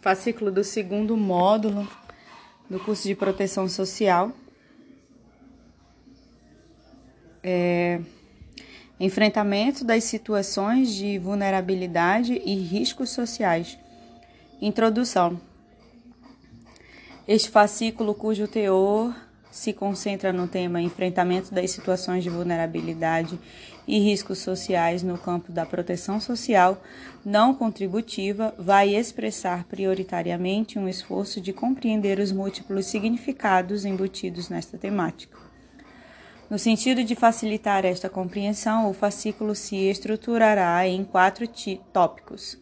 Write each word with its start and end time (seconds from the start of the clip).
fascículo 0.00 0.50
do 0.50 0.64
segundo 0.64 1.16
módulo 1.16 1.88
do 2.68 2.78
curso 2.78 3.06
de 3.06 3.14
proteção 3.14 3.68
social. 3.68 4.32
É, 7.42 8.00
enfrentamento 8.98 9.84
das 9.84 10.04
situações 10.04 10.94
de 10.94 11.18
vulnerabilidade 11.18 12.40
e 12.44 12.54
riscos 12.54 13.10
sociais. 13.10 13.78
Introdução. 14.60 15.40
Este 17.26 17.48
fascículo, 17.48 18.14
cujo 18.14 18.46
teor 18.46 19.14
se 19.50 19.72
concentra 19.72 20.32
no 20.32 20.46
tema 20.46 20.80
enfrentamento 20.80 21.52
das 21.52 21.70
situações 21.70 22.22
de 22.22 22.30
vulnerabilidade 22.30 23.38
e 23.90 23.98
riscos 23.98 24.38
sociais 24.38 25.02
no 25.02 25.18
campo 25.18 25.50
da 25.50 25.66
proteção 25.66 26.20
social 26.20 26.80
não 27.24 27.52
contributiva, 27.52 28.54
vai 28.56 28.94
expressar 28.94 29.64
prioritariamente 29.64 30.78
um 30.78 30.88
esforço 30.88 31.40
de 31.40 31.52
compreender 31.52 32.20
os 32.20 32.30
múltiplos 32.30 32.86
significados 32.86 33.84
embutidos 33.84 34.48
nesta 34.48 34.78
temática. 34.78 35.36
No 36.48 36.56
sentido 36.56 37.02
de 37.02 37.16
facilitar 37.16 37.84
esta 37.84 38.08
compreensão, 38.08 38.88
o 38.88 38.94
fascículo 38.94 39.56
se 39.56 39.76
estruturará 39.76 40.86
em 40.86 41.02
quatro 41.02 41.48
tópicos 41.92 42.59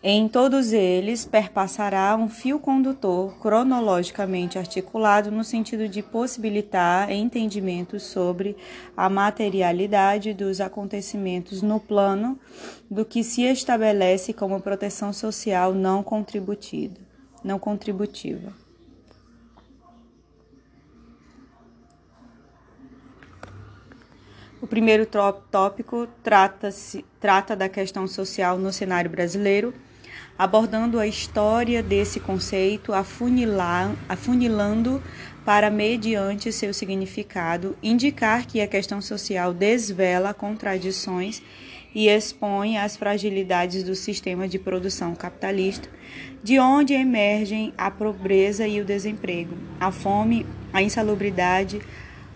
em 0.00 0.28
todos 0.28 0.72
eles 0.72 1.24
perpassará 1.24 2.14
um 2.14 2.28
fio 2.28 2.60
condutor 2.60 3.36
cronologicamente 3.40 4.56
articulado 4.56 5.28
no 5.32 5.42
sentido 5.42 5.88
de 5.88 6.04
possibilitar 6.04 7.10
entendimentos 7.10 8.04
sobre 8.04 8.56
a 8.96 9.10
materialidade 9.10 10.32
dos 10.32 10.60
acontecimentos 10.60 11.62
no 11.62 11.80
plano 11.80 12.38
do 12.88 13.04
que 13.04 13.24
se 13.24 13.42
estabelece 13.42 14.32
como 14.32 14.60
proteção 14.60 15.12
social 15.12 15.74
não 15.74 16.02
contributiva. 16.04 16.94
Não 17.42 17.58
contributiva. 17.58 18.52
O 24.60 24.66
primeiro 24.66 25.06
tópico 25.06 26.08
trata, 26.22 26.68
trata 27.18 27.56
da 27.56 27.68
questão 27.68 28.06
social 28.06 28.58
no 28.58 28.72
cenário 28.72 29.10
brasileiro 29.10 29.72
abordando 30.38 31.00
a 31.00 31.06
história 31.06 31.82
desse 31.82 32.20
conceito, 32.20 32.92
afunilar, 32.92 33.92
afunilando 34.08 35.02
para, 35.44 35.68
mediante 35.68 36.52
seu 36.52 36.72
significado, 36.72 37.76
indicar 37.82 38.46
que 38.46 38.60
a 38.60 38.66
questão 38.68 39.00
social 39.00 39.52
desvela 39.52 40.32
contradições 40.32 41.42
e 41.94 42.08
expõe 42.08 42.78
as 42.78 42.96
fragilidades 42.96 43.82
do 43.82 43.94
sistema 43.94 44.46
de 44.46 44.58
produção 44.58 45.14
capitalista, 45.14 45.88
de 46.44 46.58
onde 46.58 46.94
emergem 46.94 47.72
a 47.76 47.90
pobreza 47.90 48.68
e 48.68 48.80
o 48.80 48.84
desemprego, 48.84 49.56
a 49.80 49.90
fome, 49.90 50.46
a 50.72 50.80
insalubridade 50.82 51.80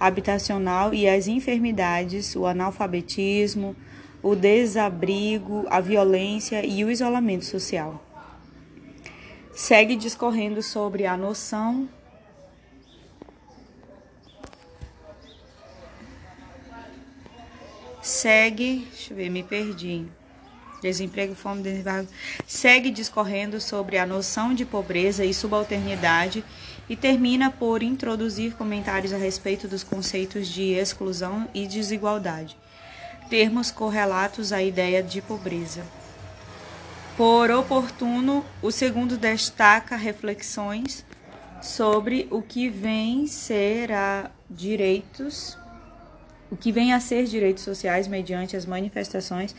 habitacional 0.00 0.92
e 0.92 1.08
as 1.08 1.28
enfermidades, 1.28 2.34
o 2.34 2.46
analfabetismo, 2.46 3.76
o 4.22 4.36
desabrigo, 4.36 5.66
a 5.68 5.80
violência 5.80 6.64
e 6.64 6.84
o 6.84 6.90
isolamento 6.90 7.44
social. 7.44 8.02
Segue 9.52 9.96
discorrendo 9.96 10.62
sobre 10.62 11.06
a 11.06 11.16
noção 11.16 11.88
segue, 18.02 18.86
deixa 18.90 19.12
eu 19.12 19.16
ver, 19.16 19.30
me 19.30 19.42
perdi. 19.42 20.04
Desemprego, 20.80 21.34
fome, 21.34 21.62
desemprego. 21.62 22.08
Segue 22.46 22.90
discorrendo 22.90 23.60
sobre 23.60 23.98
a 23.98 24.06
noção 24.06 24.52
de 24.52 24.64
pobreza 24.64 25.24
e 25.24 25.32
subalternidade 25.32 26.44
e 26.88 26.96
termina 26.96 27.50
por 27.50 27.82
introduzir 27.82 28.54
comentários 28.54 29.12
a 29.12 29.16
respeito 29.16 29.68
dos 29.68 29.84
conceitos 29.84 30.48
de 30.48 30.72
exclusão 30.72 31.48
e 31.54 31.66
desigualdade 31.66 32.56
termos 33.32 33.70
correlatos 33.70 34.52
à 34.52 34.62
ideia 34.62 35.02
de 35.02 35.22
pobreza. 35.22 35.82
Por 37.16 37.50
oportuno, 37.50 38.44
o 38.60 38.70
segundo 38.70 39.16
destaca 39.16 39.96
reflexões 39.96 41.02
sobre 41.62 42.28
o 42.30 42.42
que 42.42 42.68
vem 42.68 43.26
ser 43.26 43.90
a 43.90 44.30
direitos, 44.50 45.56
o 46.50 46.58
que 46.58 46.70
vem 46.70 46.92
a 46.92 47.00
ser 47.00 47.24
direitos 47.24 47.64
sociais 47.64 48.06
mediante 48.06 48.54
as 48.54 48.66
manifestações 48.66 49.56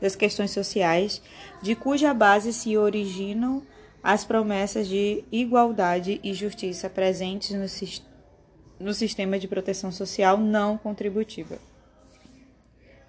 das 0.00 0.16
questões 0.16 0.50
sociais, 0.50 1.22
de 1.62 1.76
cuja 1.76 2.12
base 2.12 2.52
se 2.52 2.76
originam 2.76 3.62
as 4.02 4.24
promessas 4.24 4.88
de 4.88 5.22
igualdade 5.30 6.18
e 6.24 6.34
justiça 6.34 6.90
presentes 6.90 7.52
no, 7.52 8.84
no 8.84 8.92
sistema 8.92 9.38
de 9.38 9.46
proteção 9.46 9.92
social 9.92 10.36
não 10.38 10.76
contributiva. 10.76 11.70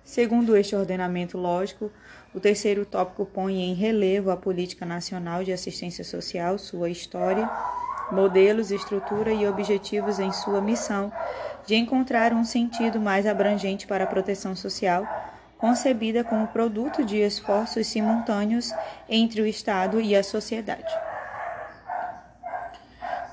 Segundo 0.04 0.58
este 0.58 0.76
ordenamento 0.76 1.38
lógico, 1.38 1.90
o 2.34 2.40
terceiro 2.40 2.86
tópico 2.86 3.26
põe 3.26 3.62
em 3.62 3.74
relevo 3.74 4.32
a 4.32 4.38
política 4.38 4.86
nacional 4.86 5.44
de 5.44 5.54
assistência 5.54 6.04
social, 6.04 6.58
sua 6.58 6.90
história, 6.90 7.50
modelos, 8.12 8.70
estrutura 8.70 9.32
e 9.32 9.48
objetivos 9.48 10.20
em 10.20 10.32
sua 10.32 10.62
missão 10.62 11.12
de 11.66 11.76
encontrar 11.76 12.34
um 12.34 12.44
sentido 12.44 13.00
mais 13.00 13.26
abrangente 13.26 13.88
para 13.88 14.04
a 14.04 14.08
proteção 14.08 14.56
social, 14.56 15.08
concebida 15.58 16.22
como 16.24 16.48
produto 16.48 17.06
de 17.06 17.18
esforços 17.20 17.88
simultâneos 17.88 18.74
entre 19.08 19.42
o 19.42 19.48
Estado 19.48 20.02
e 20.02 20.14
a 20.14 20.22
sociedade. 20.22 20.94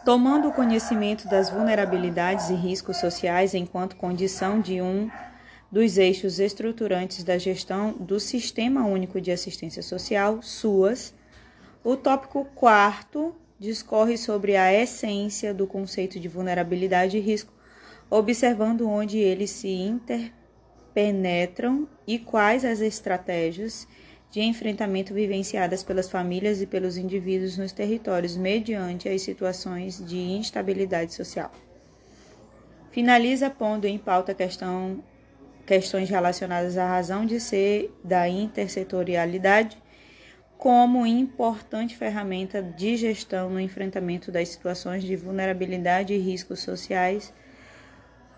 Tomando 0.05 0.49
o 0.49 0.53
conhecimento 0.53 1.29
das 1.29 1.51
vulnerabilidades 1.51 2.49
e 2.49 2.55
riscos 2.55 2.99
sociais 2.99 3.55
enquanto 3.55 3.97
condição 3.97 4.61
de 4.61 4.81
um 4.81 5.11
dos 5.71 5.99
eixos 5.99 6.41
estruturantes 6.41 7.23
da 7.23 7.39
gestão 7.39 7.93
do 7.93 8.19
Sistema 8.19 8.85
Único 8.85 9.21
de 9.21 9.31
Assistência 9.31 9.83
Social, 9.83 10.43
SUAS, 10.43 11.15
o 11.85 11.97
tópico 11.97 12.45
quarto 12.55 13.37
discorre 13.59 14.19
sobre 14.19 14.57
a 14.57 14.73
essência 14.73 15.55
do 15.55 15.67
conceito 15.67 16.19
de 16.19 16.29
vulnerabilidade 16.29 17.19
e 17.19 17.21
risco, 17.21 17.53
observando 18.09 18.89
onde 18.89 19.19
eles 19.19 19.51
se 19.51 19.69
interpenetram 19.69 21.87
e 22.07 22.19
quais 22.19 22.65
as 22.65 22.81
estratégias 22.81 23.87
de 24.31 24.41
enfrentamento 24.41 25.15
vivenciadas 25.15 25.85
pelas 25.85 26.11
famílias 26.11 26.61
e 26.61 26.67
pelos 26.67 26.97
indivíduos 26.97 27.57
nos 27.57 27.71
territórios 27.73 28.37
mediante 28.37 29.09
as 29.09 29.23
situações 29.23 30.05
de 30.05 30.19
instabilidade 30.19 31.15
social. 31.15 31.53
Finaliza 32.91 33.49
pondo 33.51 33.87
em 33.87 33.99
pauta 33.99 34.33
a 34.33 34.35
questão 34.35 35.03
questões 35.71 36.11
relacionadas 36.11 36.77
à 36.77 36.85
razão 36.85 37.25
de 37.25 37.39
ser 37.39 37.97
da 38.03 38.29
intersetorialidade 38.29 39.81
como 40.59 41.07
importante 41.07 41.97
ferramenta 41.97 42.61
de 42.61 42.97
gestão 42.97 43.49
no 43.49 43.61
enfrentamento 43.61 44.33
das 44.33 44.49
situações 44.49 45.05
de 45.05 45.15
vulnerabilidade 45.15 46.13
e 46.13 46.19
riscos 46.19 46.59
sociais 46.59 47.33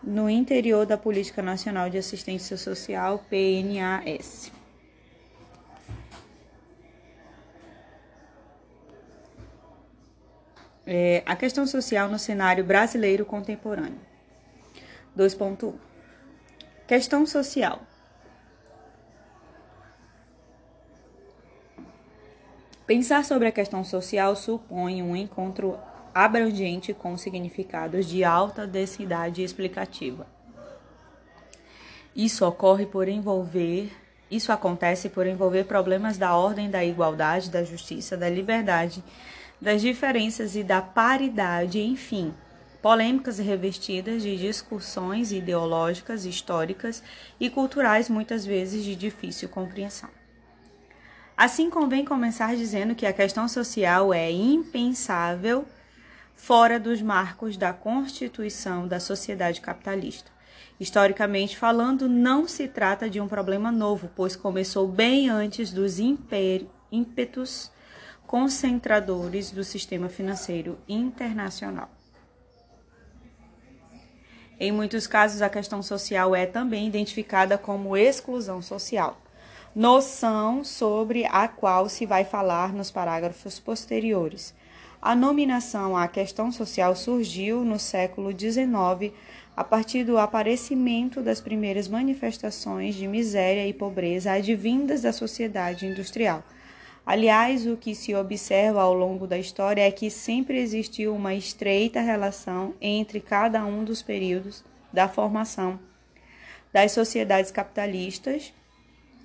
no 0.02 0.28
interior 0.28 0.84
da 0.84 0.98
Política 0.98 1.40
Nacional 1.40 1.88
de 1.88 1.96
Assistência 1.96 2.58
Social, 2.58 3.24
PNAS. 3.30 4.52
É, 10.86 11.22
a 11.24 11.34
questão 11.34 11.66
social 11.66 12.10
no 12.10 12.18
cenário 12.18 12.62
brasileiro 12.62 13.24
contemporâneo. 13.24 14.00
2.1 15.16 15.91
Questão 16.92 17.24
social. 17.24 17.80
Pensar 22.86 23.24
sobre 23.24 23.48
a 23.48 23.50
questão 23.50 23.82
social 23.82 24.36
supõe 24.36 25.02
um 25.02 25.16
encontro 25.16 25.78
abrangente 26.14 26.92
com 26.92 27.16
significados 27.16 28.04
de 28.04 28.22
alta 28.22 28.66
densidade 28.66 29.42
explicativa. 29.42 30.26
Isso 32.14 32.46
ocorre 32.46 32.84
por 32.84 33.08
envolver, 33.08 33.90
isso 34.30 34.52
acontece 34.52 35.08
por 35.08 35.26
envolver 35.26 35.64
problemas 35.64 36.18
da 36.18 36.36
ordem 36.36 36.68
da 36.68 36.84
igualdade, 36.84 37.48
da 37.48 37.64
justiça, 37.64 38.18
da 38.18 38.28
liberdade, 38.28 39.02
das 39.58 39.80
diferenças 39.80 40.54
e 40.54 40.62
da 40.62 40.82
paridade, 40.82 41.80
enfim, 41.80 42.34
polêmicas 42.82 43.38
revestidas 43.38 44.22
de 44.22 44.36
discussões 44.36 45.30
ideológicas, 45.30 46.26
históricas 46.26 47.02
e 47.38 47.48
culturais, 47.48 48.08
muitas 48.10 48.44
vezes 48.44 48.84
de 48.84 48.96
difícil 48.96 49.48
compreensão. 49.48 50.10
Assim, 51.36 51.70
convém 51.70 52.04
começar 52.04 52.56
dizendo 52.56 52.94
que 52.94 53.06
a 53.06 53.12
questão 53.12 53.48
social 53.48 54.12
é 54.12 54.30
impensável 54.30 55.64
fora 56.34 56.78
dos 56.78 57.00
marcos 57.00 57.56
da 57.56 57.72
constituição 57.72 58.88
da 58.88 58.98
sociedade 58.98 59.60
capitalista. 59.60 60.30
Historicamente 60.78 61.56
falando, 61.56 62.08
não 62.08 62.48
se 62.48 62.66
trata 62.66 63.08
de 63.08 63.20
um 63.20 63.28
problema 63.28 63.70
novo, 63.70 64.10
pois 64.16 64.34
começou 64.34 64.88
bem 64.88 65.28
antes 65.28 65.70
dos 65.70 65.98
ímpetos 66.00 67.70
concentradores 68.26 69.52
do 69.52 69.62
sistema 69.62 70.08
financeiro 70.08 70.78
internacional. 70.88 72.01
Em 74.64 74.70
muitos 74.70 75.08
casos, 75.08 75.42
a 75.42 75.48
questão 75.48 75.82
social 75.82 76.36
é 76.36 76.46
também 76.46 76.86
identificada 76.86 77.58
como 77.58 77.96
exclusão 77.96 78.62
social, 78.62 79.20
noção 79.74 80.62
sobre 80.62 81.24
a 81.24 81.48
qual 81.48 81.88
se 81.88 82.06
vai 82.06 82.24
falar 82.24 82.72
nos 82.72 82.88
parágrafos 82.88 83.58
posteriores. 83.58 84.54
A 85.02 85.16
nominação 85.16 85.96
à 85.96 86.06
questão 86.06 86.52
social 86.52 86.94
surgiu 86.94 87.64
no 87.64 87.76
século 87.76 88.30
XIX 88.30 89.12
a 89.56 89.64
partir 89.64 90.04
do 90.04 90.16
aparecimento 90.16 91.20
das 91.20 91.40
primeiras 91.40 91.88
manifestações 91.88 92.94
de 92.94 93.08
miséria 93.08 93.66
e 93.66 93.72
pobreza 93.72 94.30
advindas 94.30 95.02
da 95.02 95.12
sociedade 95.12 95.86
industrial. 95.86 96.44
Aliás, 97.04 97.66
o 97.66 97.76
que 97.76 97.94
se 97.94 98.14
observa 98.14 98.80
ao 98.80 98.94
longo 98.94 99.26
da 99.26 99.36
história 99.36 99.82
é 99.82 99.90
que 99.90 100.08
sempre 100.08 100.58
existiu 100.58 101.14
uma 101.14 101.34
estreita 101.34 102.00
relação 102.00 102.74
entre 102.80 103.20
cada 103.20 103.64
um 103.64 103.82
dos 103.82 104.02
períodos 104.02 104.64
da 104.92 105.08
formação 105.08 105.80
das 106.72 106.92
sociedades 106.92 107.50
capitalistas 107.50 108.52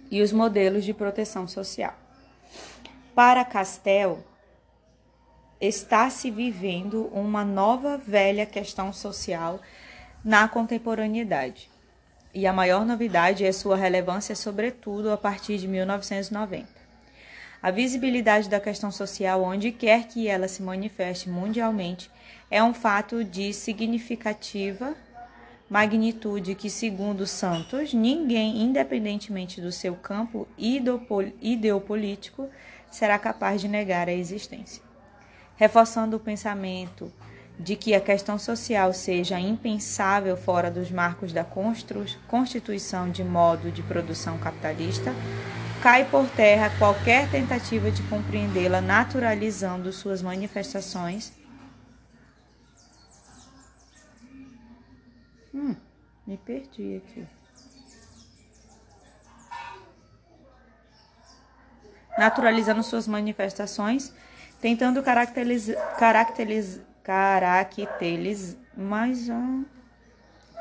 e 0.09 0.21
os 0.21 0.33
modelos 0.33 0.83
de 0.83 0.93
proteção 0.93 1.47
social. 1.47 1.93
Para 3.15 3.45
Castel, 3.45 4.23
está 5.59 6.09
se 6.09 6.29
vivendo 6.29 7.07
uma 7.13 7.43
nova 7.45 7.97
velha 7.97 8.45
questão 8.45 8.91
social 8.91 9.59
na 10.23 10.47
contemporaneidade. 10.47 11.69
E 12.33 12.45
a 12.45 12.53
maior 12.53 12.85
novidade 12.85 13.45
é 13.45 13.51
sua 13.51 13.75
relevância, 13.75 14.35
sobretudo 14.35 15.11
a 15.11 15.17
partir 15.17 15.57
de 15.57 15.67
1990. 15.67 16.76
A 17.61 17.71
visibilidade 17.71 18.47
da 18.49 18.59
questão 18.59 18.91
social, 18.91 19.43
onde 19.43 19.71
quer 19.71 20.07
que 20.07 20.27
ela 20.27 20.47
se 20.47 20.61
manifeste 20.61 21.27
mundialmente, 21.29 22.11
é 22.51 22.63
um 22.63 22.73
fato 22.73 23.23
de 23.23 23.51
significativa 23.51 24.95
magnitude 25.69 26.55
que, 26.55 26.69
segundo 26.69 27.27
Santos, 27.27 27.93
ninguém, 27.93 28.61
independentemente 28.61 29.59
do 29.59 29.71
seu 29.71 29.95
campo 29.95 30.47
ideopolítico, 30.57 32.49
será 32.89 33.19
capaz 33.19 33.59
de 33.59 33.67
negar 33.67 34.07
a 34.07 34.13
existência. 34.13 34.81
Reforçando 35.57 36.15
o 36.15 36.19
pensamento 36.19 37.11
de 37.59 37.75
que 37.75 37.95
a 37.95 37.99
questão 37.99 38.37
social 38.37 38.93
seja 38.93 39.39
impensável 39.39 40.37
fora 40.37 40.69
dos 40.69 40.91
marcos 40.91 41.33
da 41.33 41.43
constituição 42.27 43.09
de 43.09 43.23
modo 43.23 43.71
de 43.71 43.81
produção 43.81 44.37
capitalista, 44.37 45.11
cai 45.81 46.05
por 46.05 46.27
terra 46.29 46.69
qualquer 46.77 47.29
tentativa 47.29 47.89
de 47.91 48.03
compreendê-la 48.03 48.81
naturalizando 48.81 49.91
suas 49.91 50.21
manifestações. 50.21 51.33
Hum, 55.53 55.75
me 56.25 56.37
perdi 56.37 56.97
aqui. 56.97 57.27
Naturalizando 62.17 62.81
suas 62.83 63.07
manifestações 63.07 64.11
tentando 64.61 65.03
caracterizar, 65.03 65.95
caracterizar, 65.97 66.83
caracterizar, 67.03 68.57
mais 68.75 69.29
um 69.29 69.63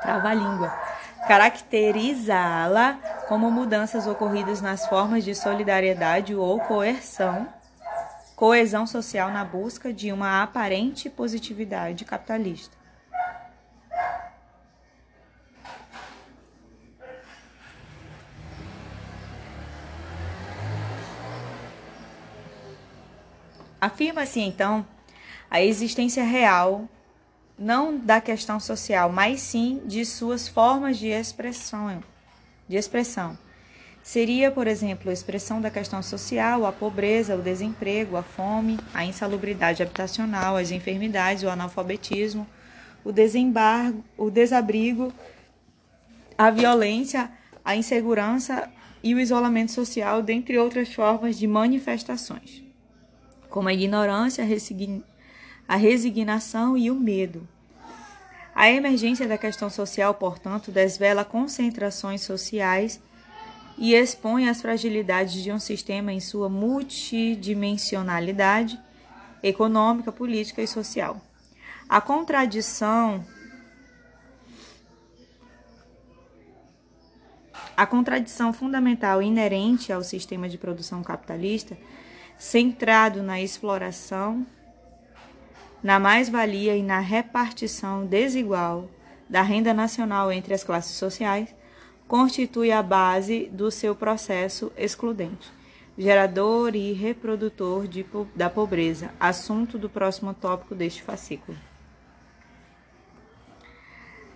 trava-língua, 0.01 0.69
caracterizá-la 1.27 2.97
como 3.27 3.51
mudanças 3.51 4.07
ocorridas 4.07 4.61
nas 4.61 4.87
formas 4.87 5.23
de 5.23 5.35
solidariedade 5.35 6.33
ou 6.33 6.59
coerção, 6.61 7.47
coesão 8.35 8.87
social 8.87 9.29
na 9.29 9.43
busca 9.43 9.91
de 9.91 10.11
uma 10.11 10.41
aparente 10.43 11.09
positividade 11.09 12.05
capitalista. 12.05 12.77
Afirma-se 23.79 24.39
então 24.39 24.85
a 25.49 25.61
existência 25.61 26.23
real 26.23 26.87
não 27.57 27.97
da 27.97 28.21
questão 28.21 28.59
social, 28.59 29.11
mas 29.11 29.41
sim 29.41 29.81
de 29.85 30.05
suas 30.05 30.47
formas 30.47 30.97
de 30.97 31.07
expressão. 31.07 32.03
De 32.67 32.75
expressão. 32.75 33.37
Seria, 34.03 34.51
por 34.51 34.67
exemplo, 34.67 35.09
a 35.09 35.13
expressão 35.13 35.59
da 35.59 35.69
questão 35.69 36.01
social, 36.01 36.65
a 36.65 36.71
pobreza, 36.71 37.35
o 37.35 37.41
desemprego, 37.41 38.15
a 38.15 38.23
fome, 38.23 38.79
a 38.93 39.03
insalubridade 39.03 39.83
habitacional, 39.83 40.55
as 40.55 40.71
enfermidades, 40.71 41.43
o 41.43 41.49
analfabetismo, 41.49 42.47
o 43.03 43.11
desembargo, 43.11 44.03
o 44.17 44.29
desabrigo, 44.29 45.11
a 46.37 46.49
violência, 46.49 47.29
a 47.65 47.75
insegurança 47.75 48.69
e 49.03 49.13
o 49.13 49.19
isolamento 49.19 49.71
social, 49.71 50.21
dentre 50.21 50.57
outras 50.57 50.93
formas 50.93 51.37
de 51.37 51.47
manifestações 51.47 52.67
como 53.49 53.69
a 53.69 53.73
ignorância, 53.73 54.43
a 54.43 54.47
resignação 55.75 56.77
e 56.77 56.89
o 56.89 56.95
medo. 56.95 57.45
A 58.55 58.71
emergência 58.71 59.27
da 59.27 59.37
questão 59.37 59.69
social, 59.69 60.15
portanto, 60.15 60.71
desvela 60.71 61.23
concentrações 61.23 62.21
sociais 62.21 62.99
e 63.77 63.93
expõe 63.93 64.49
as 64.49 64.59
fragilidades 64.61 65.43
de 65.43 65.51
um 65.51 65.59
sistema 65.59 66.11
em 66.11 66.19
sua 66.19 66.49
multidimensionalidade 66.49 68.79
econômica, 69.43 70.11
política 70.11 70.63
e 70.63 70.67
social. 70.67 71.21
A 71.87 72.01
contradição 72.01 73.23
A 77.77 77.85
contradição 77.85 78.51
fundamental 78.51 79.21
inerente 79.21 79.93
ao 79.93 80.01
sistema 80.01 80.49
de 80.49 80.57
produção 80.57 81.03
capitalista 81.03 81.77
centrado 82.35 83.21
na 83.21 83.39
exploração, 83.39 84.43
na 85.87 86.01
mais-valia 86.01 86.75
e 86.75 86.83
na 86.83 86.99
repartição 86.99 88.05
desigual 88.05 88.89
da 89.29 89.41
renda 89.41 89.73
nacional 89.73 90.29
entre 90.29 90.53
as 90.53 90.61
classes 90.61 90.97
sociais, 90.97 91.55
constitui 92.09 92.73
a 92.73 92.83
base 92.83 93.45
do 93.53 93.71
seu 93.71 93.95
processo 93.95 94.69
excludente, 94.75 95.49
gerador 95.97 96.75
e 96.75 96.91
reprodutor 96.91 97.87
de, 97.87 98.05
da 98.35 98.49
pobreza, 98.49 99.11
assunto 99.17 99.77
do 99.77 99.89
próximo 99.89 100.33
tópico 100.33 100.75
deste 100.75 101.01
fascículo. 101.01 101.57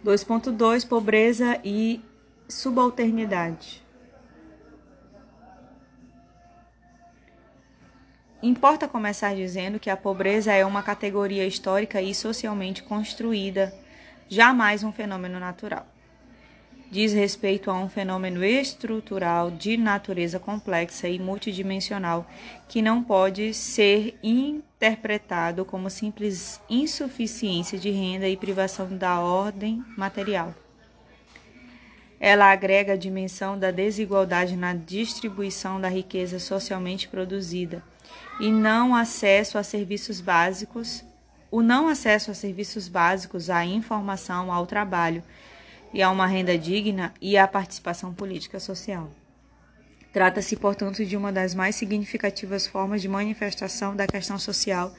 2.2 0.06 0.88
Pobreza 0.88 1.60
e 1.66 2.00
subalternidade. 2.48 3.84
Importa 8.44 8.88
começar 8.88 9.36
dizendo 9.36 9.80
que 9.80 9.88
a 9.88 9.96
pobreza 9.96 10.52
é 10.52 10.66
uma 10.66 10.82
categoria 10.82 11.46
histórica 11.46 12.02
e 12.02 12.16
socialmente 12.16 12.82
construída, 12.82 13.72
jamais 14.28 14.84
um 14.84 14.92
fenômeno 14.92 15.40
natural. 15.40 15.86
Diz 16.90 17.14
respeito 17.14 17.70
a 17.70 17.76
um 17.76 17.88
fenômeno 17.88 18.44
estrutural 18.44 19.52
de 19.52 19.78
natureza 19.78 20.40
complexa 20.40 21.08
e 21.08 21.20
multidimensional 21.20 22.26
que 22.68 22.82
não 22.82 23.04
pode 23.04 23.54
ser 23.54 24.18
interpretado 24.24 25.64
como 25.64 25.88
simples 25.88 26.60
insuficiência 26.68 27.78
de 27.78 27.92
renda 27.92 28.28
e 28.28 28.36
privação 28.36 28.98
da 28.98 29.20
ordem 29.20 29.86
material. 29.96 30.52
Ela 32.20 32.52
agrega 32.52 32.94
a 32.94 32.98
dimensão 32.98 33.58
da 33.58 33.70
desigualdade 33.70 34.58
na 34.58 34.74
distribuição 34.74 35.80
da 35.80 35.88
riqueza 35.88 36.40
socialmente 36.40 37.08
produzida 37.08 37.84
e 38.42 38.52
não 38.52 38.96
acesso 38.96 39.60
a 39.60 39.64
serviços 39.64 40.20
básicos, 40.20 41.06
o 41.52 41.62
não 41.62 41.88
acesso 41.88 42.32
a 42.32 42.34
serviços 42.34 42.88
básicos, 42.88 43.52
à 43.52 43.64
informação, 43.64 44.52
ao 44.52 44.66
trabalho 44.66 45.24
e 45.94 46.02
a 46.02 46.10
uma 46.10 46.26
renda 46.26 46.58
digna 46.58 47.14
e 47.22 47.38
à 47.38 47.48
participação 47.48 48.12
política 48.12 48.60
social. 48.60 49.12
Trata-se, 50.12 50.56
portanto, 50.56 51.06
de 51.06 51.16
uma 51.16 51.32
das 51.32 51.54
mais 51.54 51.76
significativas 51.76 52.66
formas 52.66 53.04
de 53.04 53.08
manifestação 53.08 53.96
da 53.96 54.08
questão 54.08 54.40
social 54.40 54.92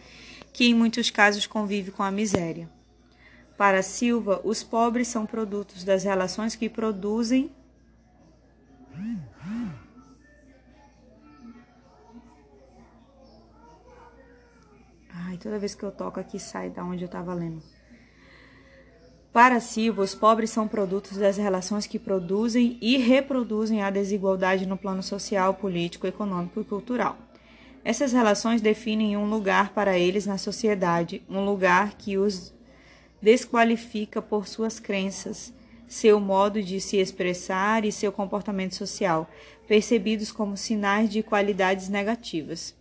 que, 0.52 0.66
em 0.66 0.74
muitos 0.74 1.10
casos, 1.10 1.44
convive 1.44 1.90
com 1.90 2.04
a 2.04 2.12
miséria. 2.12 2.70
Para 3.58 3.82
Silva, 3.82 4.40
os 4.44 4.62
pobres 4.62 5.08
são 5.08 5.26
produtos 5.26 5.82
das 5.82 6.04
relações 6.04 6.54
que 6.54 6.68
produzem 6.68 7.50
Ai, 15.32 15.38
toda 15.38 15.58
vez 15.58 15.74
que 15.74 15.82
eu 15.82 15.90
toco 15.90 16.20
aqui 16.20 16.38
sai 16.38 16.68
da 16.68 16.84
onde 16.84 17.04
eu 17.04 17.06
estava 17.06 17.32
lendo. 17.32 17.62
Para 19.32 19.60
Silva, 19.60 20.02
os 20.02 20.14
pobres 20.14 20.50
são 20.50 20.68
produtos 20.68 21.16
das 21.16 21.38
relações 21.38 21.86
que 21.86 21.98
produzem 21.98 22.76
e 22.82 22.98
reproduzem 22.98 23.82
a 23.82 23.88
desigualdade 23.88 24.66
no 24.66 24.76
plano 24.76 25.02
social, 25.02 25.54
político, 25.54 26.06
econômico 26.06 26.60
e 26.60 26.64
cultural. 26.64 27.16
Essas 27.82 28.12
relações 28.12 28.60
definem 28.60 29.16
um 29.16 29.24
lugar 29.24 29.72
para 29.72 29.98
eles 29.98 30.26
na 30.26 30.36
sociedade, 30.36 31.22
um 31.30 31.42
lugar 31.42 31.94
que 31.96 32.18
os 32.18 32.52
desqualifica 33.22 34.20
por 34.20 34.46
suas 34.46 34.78
crenças, 34.78 35.50
seu 35.88 36.20
modo 36.20 36.62
de 36.62 36.78
se 36.78 36.98
expressar 36.98 37.86
e 37.86 37.90
seu 37.90 38.12
comportamento 38.12 38.74
social, 38.74 39.26
percebidos 39.66 40.30
como 40.30 40.58
sinais 40.58 41.08
de 41.08 41.22
qualidades 41.22 41.88
negativas 41.88 42.74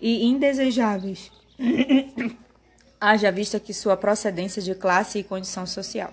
e 0.00 0.26
indesejáveis, 0.26 1.32
haja 3.00 3.30
vista 3.30 3.60
que 3.60 3.74
sua 3.74 3.96
procedência 3.96 4.60
de 4.62 4.74
classe 4.74 5.18
e 5.18 5.24
condição 5.24 5.66
social. 5.66 6.12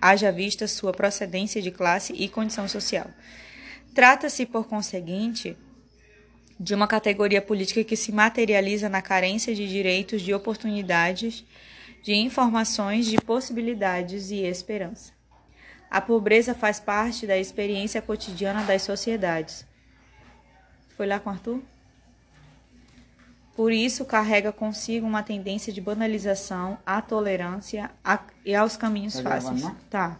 Haja 0.00 0.30
vista 0.30 0.66
sua 0.66 0.92
procedência 0.92 1.62
de 1.62 1.70
classe 1.70 2.12
e 2.12 2.28
condição 2.28 2.68
social. 2.68 3.10
Trata-se, 3.94 4.44
por 4.44 4.66
conseguinte, 4.66 5.56
de 6.58 6.74
uma 6.74 6.86
categoria 6.86 7.40
política 7.40 7.82
que 7.84 7.96
se 7.96 8.12
materializa 8.12 8.88
na 8.88 9.00
carência 9.00 9.54
de 9.54 9.68
direitos, 9.68 10.22
de 10.22 10.34
oportunidades, 10.34 11.44
de 12.02 12.14
informações, 12.14 13.06
de 13.06 13.16
possibilidades 13.16 14.30
e 14.30 14.42
esperança. 14.42 15.12
A 15.90 16.00
pobreza 16.00 16.54
faz 16.54 16.80
parte 16.80 17.26
da 17.26 17.38
experiência 17.38 18.02
cotidiana 18.02 18.64
das 18.64 18.82
sociedades. 18.82 19.66
Foi 20.96 21.06
lá 21.06 21.18
com 21.18 21.30
Arthur? 21.30 21.62
Por 23.56 23.72
isso, 23.72 24.04
carrega 24.04 24.50
consigo 24.50 25.06
uma 25.06 25.22
tendência 25.22 25.72
de 25.72 25.80
banalização, 25.80 26.76
à 26.84 27.00
tolerância 27.00 27.90
e 28.44 28.54
aos 28.54 28.76
caminhos 28.76 29.14
tá 29.14 29.22
fáceis. 29.22 29.60
Gravando, 29.60 29.80
tá. 29.88 30.18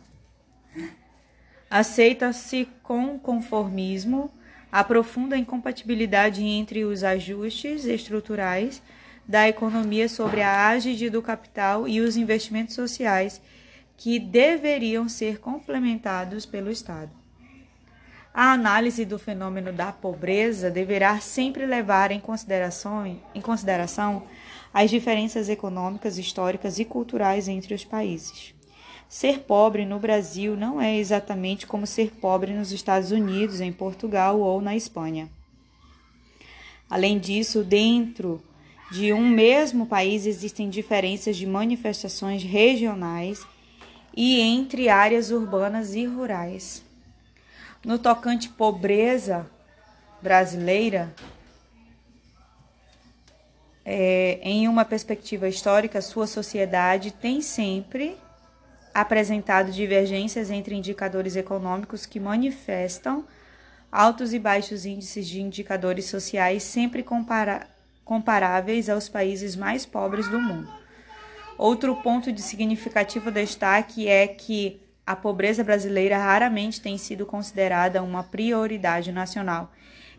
Aceita-se 1.69 2.69
com 2.83 3.19
conformismo 3.19 4.31
a 4.71 4.85
profunda 4.85 5.37
incompatibilidade 5.37 6.45
entre 6.45 6.85
os 6.85 7.03
ajustes 7.03 7.85
estruturais 7.85 8.81
da 9.27 9.49
economia 9.49 10.09
sobre 10.09 10.43
a 10.43 10.69
ágide 10.69 11.11
do 11.11 11.23
capital 11.23 11.89
e 11.89 12.01
os 12.01 12.17
investimentos 12.17 12.75
sociais 12.75 13.41
que 13.97 14.19
deveriam 14.19 15.09
ser 15.09 15.41
complementados 15.41 16.47
pelo 16.47 16.71
Estado. 16.71 17.11
A 18.37 18.53
análise 18.53 19.05
do 19.05 19.17
fenômeno 19.17 19.73
da 19.73 19.93
pobreza 19.93 20.69
deverá 20.69 21.21
sempre 21.21 21.65
levar 21.65 22.11
em 22.11 22.19
consideração, 22.19 23.07
em 23.33 23.41
consideração 23.41 24.25
as 24.73 24.91
diferenças 24.91 25.49
econômicas, 25.49 26.19
históricas 26.19 26.81
e 26.81 26.85
culturais 26.85 27.47
entre 27.47 27.73
os 27.75 27.85
países. 27.85 28.53
Ser 29.09 29.43
pobre 29.43 29.87
no 29.87 30.01
Brasil 30.01 30.57
não 30.57 30.81
é 30.81 30.99
exatamente 30.99 31.65
como 31.65 31.87
ser 31.87 32.11
pobre 32.21 32.53
nos 32.53 32.73
Estados 32.73 33.13
Unidos, 33.13 33.61
em 33.61 33.73
Portugal 33.73 34.41
ou 34.41 34.61
na 34.61 34.75
Espanha. 34.75 35.29
Além 36.91 37.21
disso, 37.21 37.63
dentro 37.63 38.43
de 38.91 39.13
um 39.13 39.29
mesmo 39.29 39.87
país 39.87 40.27
existem 40.27 40.69
diferenças 40.69 41.37
de 41.37 41.47
manifestações 41.47 42.43
regionais 42.43 43.47
e 44.17 44.41
entre 44.41 44.89
áreas 44.89 45.31
urbanas 45.31 45.95
e 45.95 46.05
rurais. 46.05 46.84
No 47.85 47.99
tocante 47.99 48.49
pobreza 48.49 49.47
brasileira, 50.23 51.15
é, 53.85 54.39
em 54.43 54.67
uma 54.67 54.87
perspectiva 54.87 55.47
histórica, 55.47 56.01
sua 56.01 56.27
sociedade 56.27 57.11
tem 57.11 57.43
sempre 57.43 58.17
apresentado 58.95 59.71
divergências 59.71 60.51
entre 60.51 60.75
indicadores 60.75 61.37
econômicos 61.37 62.07
que 62.07 62.19
manifestam 62.19 63.27
altos 63.93 64.33
e 64.33 64.39
baixos 64.39 64.87
índices 64.87 65.29
de 65.29 65.43
indicadores 65.43 66.07
sociais 66.07 66.63
sempre 66.63 67.03
compara 67.03 67.69
comparáveis 68.03 68.89
aos 68.89 69.11
países 69.11 69.55
mais 69.57 69.85
pobres 69.85 70.27
do 70.29 70.41
mundo. 70.41 70.73
Outro 71.59 71.95
ponto 71.97 72.33
de 72.33 72.41
significativo 72.41 73.31
destaque 73.31 74.09
é 74.09 74.27
que 74.27 74.81
a 75.07 75.15
pobreza 75.15 75.63
brasileira 75.63 76.17
raramente 76.17 76.81
tem 76.81 76.97
sido 76.97 77.27
considerada 77.27 78.03
uma 78.03 78.23
prioridade 78.23 79.13
nacional, 79.13 79.73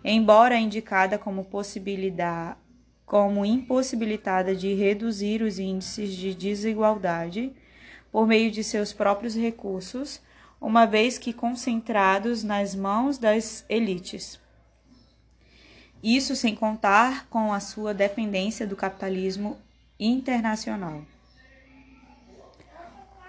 embora 0.04 0.58
indicada 0.58 1.18
como 1.18 1.46
possibilidade 1.46 2.58
como 3.06 3.46
impossibilitada 3.46 4.56
de 4.56 4.74
reduzir 4.74 5.44
os 5.44 5.60
índices 5.60 6.12
de 6.12 6.34
desigualdade 6.34 7.54
por 8.12 8.26
meio 8.26 8.50
de 8.50 8.64
seus 8.64 8.92
próprios 8.92 9.36
recursos, 9.36 10.20
uma 10.60 10.86
vez 10.86 11.18
que 11.18 11.32
concentrados 11.32 12.44
nas 12.44 12.74
mãos 12.74 13.18
das 13.18 13.64
elites. 13.70 14.40
Isso 16.02 16.36
sem 16.36 16.56
contar 16.56 17.28
com 17.30 17.54
a 17.54 17.60
sua 17.60 17.94
dependência 17.94 18.66
do 18.66 18.76
capitalismo 18.76 19.58
internacional. 20.00 21.04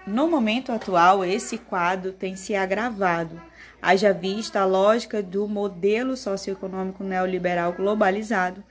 No 0.07 0.29
momento 0.29 0.71
atual, 0.71 1.25
esse 1.25 1.57
quadro 1.57 2.13
tem 2.13 2.37
se 2.37 2.55
agravado, 2.55 3.41
haja 3.81 4.13
vista 4.13 4.61
a 4.61 4.65
lógica 4.65 5.21
do 5.21 5.45
modelo 5.49 6.15
socioeconômico 6.15 7.03
neoliberal 7.03 7.73
globalizado, 7.73 8.63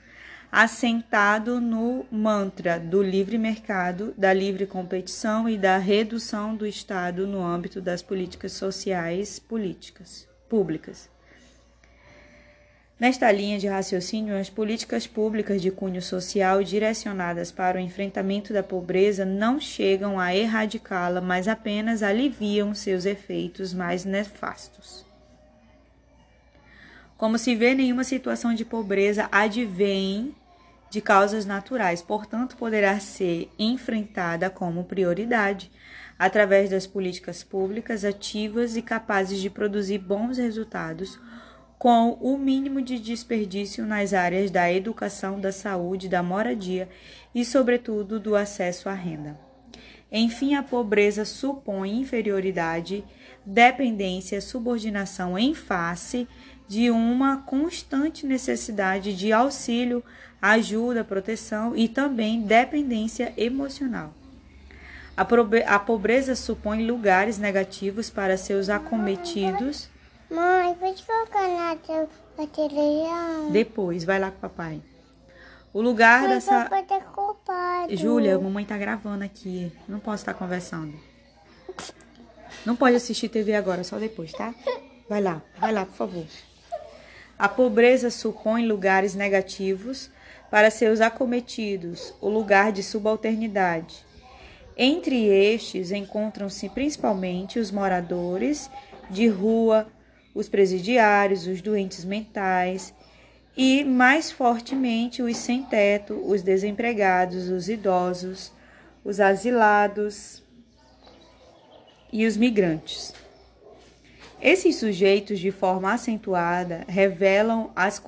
assentado 0.51 1.61
no 1.61 2.07
mantra 2.11 2.79
do 2.79 3.03
livre 3.03 3.37
mercado, 3.37 4.15
da 4.17 4.33
livre 4.33 4.65
competição 4.65 5.47
e 5.47 5.59
da 5.59 5.77
redução 5.77 6.55
do 6.55 6.65
Estado 6.65 7.27
no 7.27 7.45
âmbito 7.45 7.79
das 7.79 8.01
políticas 8.01 8.53
sociais 8.53 9.37
políticas 9.37 10.27
públicas. 10.49 11.07
Nesta 12.99 13.31
linha 13.31 13.59
de 13.59 13.67
raciocínio, 13.67 14.35
as 14.35 14.49
políticas 14.49 15.05
públicas 15.05 15.61
de 15.61 15.69
cunho 15.69 16.01
social 16.01 16.63
direcionadas 16.63 17.51
para 17.51 17.77
o 17.77 17.79
enfrentamento 17.79 18.51
da 18.51 18.63
pobreza 18.63 19.23
não 19.23 19.59
chegam 19.59 20.19
a 20.19 20.35
erradicá-la, 20.35 21.21
mas 21.21 21.47
apenas 21.47 22.01
aliviam 22.01 22.73
seus 22.73 23.05
efeitos 23.05 23.71
mais 23.71 24.03
nefastos. 24.03 25.05
Como 27.15 27.37
se 27.37 27.55
vê, 27.55 27.75
nenhuma 27.75 28.03
situação 28.03 28.55
de 28.55 28.65
pobreza 28.65 29.29
advém 29.31 30.35
de 30.89 30.99
causas 30.99 31.45
naturais, 31.45 32.01
portanto, 32.01 32.57
poderá 32.57 32.99
ser 32.99 33.47
enfrentada 33.59 34.49
como 34.49 34.85
prioridade 34.85 35.69
através 36.17 36.71
das 36.71 36.87
políticas 36.87 37.43
públicas 37.43 38.03
ativas 38.03 38.75
e 38.75 38.81
capazes 38.81 39.39
de 39.39 39.51
produzir 39.51 39.99
bons 39.99 40.39
resultados 40.39 41.19
com 41.77 42.17
o 42.19 42.37
mínimo 42.37 42.81
de 42.81 42.97
desperdício 42.97 43.85
nas 43.85 44.13
áreas 44.13 44.49
da 44.49 44.71
educação, 44.71 45.39
da 45.39 45.51
saúde, 45.51 46.09
da 46.09 46.23
moradia 46.23 46.89
e, 47.33 47.45
sobretudo, 47.45 48.19
do 48.19 48.35
acesso 48.35 48.89
à 48.89 48.93
renda. 48.93 49.37
Enfim, 50.11 50.55
a 50.55 50.63
pobreza 50.63 51.25
supõe 51.25 51.99
inferioridade, 51.99 53.03
dependência, 53.45 54.41
subordinação 54.41 55.37
em 55.37 55.53
face 55.53 56.27
de 56.67 56.89
uma 56.89 57.37
constante 57.37 58.25
necessidade 58.25 59.15
de 59.15 59.31
auxílio, 59.31 60.03
ajuda, 60.41 61.03
proteção 61.03 61.75
e 61.75 61.87
também 61.87 62.41
dependência 62.41 63.33
emocional. 63.37 64.13
A 65.15 65.79
pobreza 65.79 66.35
supõe 66.35 66.85
lugares 66.85 67.37
negativos 67.37 68.09
para 68.09 68.37
seus 68.37 68.69
acometidos 68.69 69.89
Mãe, 70.29 70.75
pode 70.75 71.03
colocar 71.03 71.47
na 71.47 71.75
televisão? 72.47 73.51
Depois, 73.51 74.03
vai 74.03 74.19
lá 74.19 74.29
com 74.29 74.37
o 74.37 74.41
papai. 74.41 74.81
O 75.73 75.81
lugar 75.81 76.21
Mas 76.23 76.45
dessa. 76.45 76.63
Papai 76.63 76.83
tá 76.83 76.99
culpado. 76.99 77.95
Júlia, 77.95 78.35
a 78.35 78.39
mamãe 78.39 78.65
tá 78.65 78.77
gravando 78.77 79.23
aqui. 79.23 79.71
Não 79.87 79.99
posso 79.99 80.21
estar 80.21 80.33
conversando. 80.33 80.93
Não 82.65 82.75
pode 82.75 82.95
assistir 82.95 83.29
TV 83.29 83.53
agora, 83.55 83.83
só 83.83 83.97
depois, 83.97 84.31
tá? 84.33 84.53
Vai 85.07 85.21
lá, 85.21 85.41
vai 85.57 85.71
lá, 85.71 85.85
por 85.85 85.95
favor. 85.95 86.25
A 87.39 87.47
pobreza 87.47 88.09
supõe 88.09 88.65
lugares 88.67 89.15
negativos 89.15 90.09
para 90.49 90.71
seus 90.71 90.99
acometidos, 90.99 92.13
o 92.19 92.29
lugar 92.29 92.71
de 92.71 92.81
subalternidade. 92.83 94.05
Entre 94.75 95.27
estes 95.27 95.91
encontram-se 95.91 96.69
principalmente 96.69 97.59
os 97.59 97.71
moradores 97.71 98.69
de 99.09 99.27
rua, 99.27 99.87
os 100.37 100.47
presidiários, 100.47 101.47
os 101.47 101.63
doentes 101.63 102.05
mentais 102.05 102.93
e, 103.57 103.83
mais 103.83 104.31
fortemente, 104.31 105.23
os 105.23 105.35
sem-teto, 105.35 106.13
os 106.13 106.43
desempregados, 106.43 107.49
os 107.49 107.67
idosos, 107.67 108.51
os 109.03 109.19
asilados 109.19 110.43
e 112.13 112.27
os 112.27 112.37
migrantes. 112.37 113.15
Esses 114.39 114.75
sujeitos, 114.75 115.39
de 115.39 115.51
forma 115.51 115.91
acentuada, 115.91 116.85
revelam 116.87 117.71
as 117.75 117.99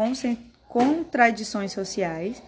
contradições 0.67 1.71
sociais 1.71 2.43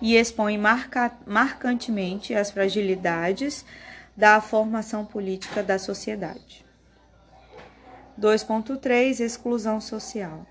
e 0.00 0.14
expõem 0.14 0.56
marca 0.56 1.10
marcantemente 1.26 2.32
as 2.34 2.52
fragilidades 2.52 3.64
da 4.16 4.40
formação 4.40 5.04
política 5.04 5.60
da 5.60 5.76
sociedade. 5.76 6.63
2.3 8.20 9.20
Exclusão 9.20 9.80
social. 9.80 10.46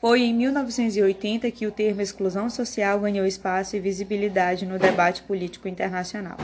Foi 0.00 0.22
em 0.22 0.32
1980 0.32 1.50
que 1.50 1.66
o 1.66 1.72
termo 1.72 2.00
exclusão 2.00 2.48
social 2.48 3.00
ganhou 3.00 3.26
espaço 3.26 3.76
e 3.76 3.80
visibilidade 3.80 4.64
no 4.64 4.78
debate 4.78 5.22
político 5.22 5.66
internacional. 5.66 6.36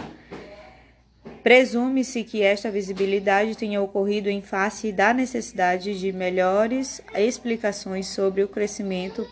Presume-se 1.42 2.24
que 2.24 2.42
esta 2.42 2.70
visibilidade 2.70 3.56
tenha 3.56 3.80
ocorrido 3.80 4.28
em 4.28 4.42
face 4.42 4.90
da 4.90 5.14
necessidade 5.14 5.98
de 5.98 6.12
melhores 6.12 7.00
explicações 7.14 8.08
sobre 8.08 8.42
o 8.42 8.48
crescimento 8.48 9.26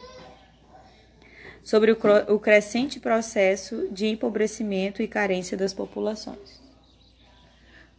sobre 1.65 1.93
o, 1.93 2.39
crescente 2.41 2.99
processo 2.99 3.89
de 3.91 4.07
empobrecimento 4.07 5.01
e 5.01 5.09
carência 5.09 5.57
das 5.57 5.73
populações. 5.73 6.62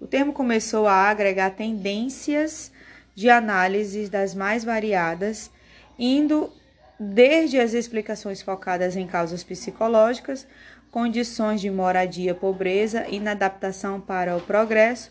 O 0.03 0.05
termo 0.05 0.33
começou 0.33 0.85
a 0.85 0.95
agregar 1.09 1.51
tendências 1.51 2.73
de 3.15 3.29
análises 3.29 4.09
das 4.09 4.35
mais 4.35 4.61
variadas, 4.61 5.49
indo 5.97 6.51
desde 6.99 7.57
as 7.57 7.71
explicações 7.71 8.41
focadas 8.41 8.97
em 8.97 9.07
causas 9.07 9.45
psicológicas, 9.45 10.45
condições 10.91 11.61
de 11.61 11.71
moradia, 11.71 12.35
pobreza, 12.35 13.07
inadaptação 13.07 14.01
para 14.01 14.35
o 14.35 14.41
progresso, 14.41 15.09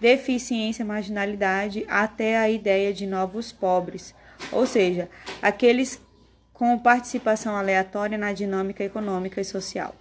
deficiência, 0.00 0.86
marginalidade, 0.86 1.84
até 1.86 2.38
a 2.38 2.48
ideia 2.48 2.94
de 2.94 3.06
novos 3.06 3.52
pobres, 3.52 4.14
ou 4.50 4.66
seja, 4.66 5.10
aqueles 5.42 6.00
com 6.54 6.78
participação 6.78 7.54
aleatória 7.54 8.16
na 8.16 8.32
dinâmica 8.32 8.82
econômica 8.82 9.38
e 9.38 9.44
social. 9.44 9.94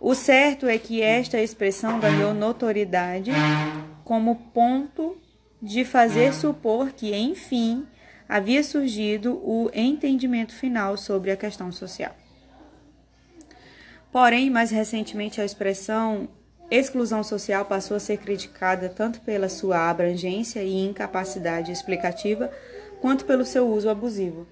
O 0.00 0.14
certo 0.14 0.66
é 0.66 0.78
que 0.78 1.02
esta 1.02 1.40
expressão 1.40 1.98
ganhou 1.98 2.34
notoriedade 2.34 3.30
como 4.04 4.36
ponto 4.52 5.16
de 5.60 5.84
fazer 5.84 6.32
supor 6.34 6.92
que, 6.92 7.14
enfim, 7.14 7.86
havia 8.28 8.62
surgido 8.62 9.34
o 9.42 9.70
entendimento 9.74 10.54
final 10.54 10.96
sobre 10.96 11.30
a 11.30 11.36
questão 11.36 11.72
social. 11.72 12.14
Porém, 14.12 14.50
mais 14.50 14.70
recentemente, 14.70 15.40
a 15.40 15.44
expressão 15.44 16.28
exclusão 16.70 17.22
social 17.22 17.64
passou 17.64 17.96
a 17.96 18.00
ser 18.00 18.18
criticada 18.18 18.88
tanto 18.88 19.20
pela 19.20 19.48
sua 19.48 19.88
abrangência 19.88 20.62
e 20.62 20.84
incapacidade 20.84 21.70
explicativa, 21.70 22.50
quanto 23.00 23.24
pelo 23.24 23.44
seu 23.44 23.68
uso 23.68 23.88
abusivo. 23.88 24.46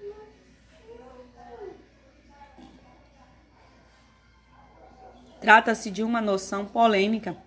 Trata-se 5.45 5.91
de 5.91 6.01
uma 6.01 6.19
noção 6.19 6.65
polêmica 6.65 7.37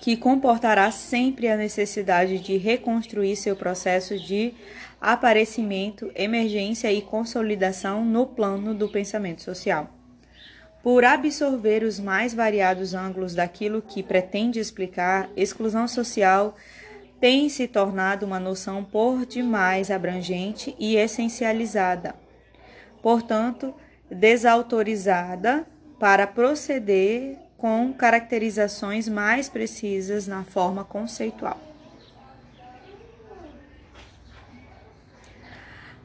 que 0.00 0.16
comportará 0.16 0.88
sempre 0.92 1.48
a 1.48 1.56
necessidade 1.56 2.38
de 2.38 2.56
reconstruir 2.56 3.34
seu 3.34 3.56
processo 3.56 4.16
de 4.16 4.54
aparecimento, 5.00 6.12
emergência 6.14 6.92
e 6.92 7.02
consolidação 7.02 8.04
no 8.04 8.24
plano 8.24 8.72
do 8.72 8.88
pensamento 8.88 9.42
social. 9.42 9.90
Por 10.80 11.04
absorver 11.04 11.82
os 11.82 11.98
mais 11.98 12.32
variados 12.32 12.94
ângulos 12.94 13.34
daquilo 13.34 13.82
que 13.82 14.00
pretende 14.00 14.60
explicar, 14.60 15.28
exclusão 15.36 15.88
social 15.88 16.54
tem 17.18 17.48
se 17.48 17.66
tornado 17.66 18.24
uma 18.24 18.38
noção 18.38 18.84
por 18.84 19.26
demais 19.26 19.90
abrangente 19.90 20.72
e 20.78 20.94
essencializada, 20.94 22.14
portanto, 23.02 23.74
desautorizada 24.08 25.66
para 26.04 26.26
proceder 26.26 27.38
com 27.56 27.90
caracterizações 27.90 29.08
mais 29.08 29.48
precisas 29.48 30.26
na 30.26 30.44
forma 30.44 30.84
conceitual. 30.84 31.58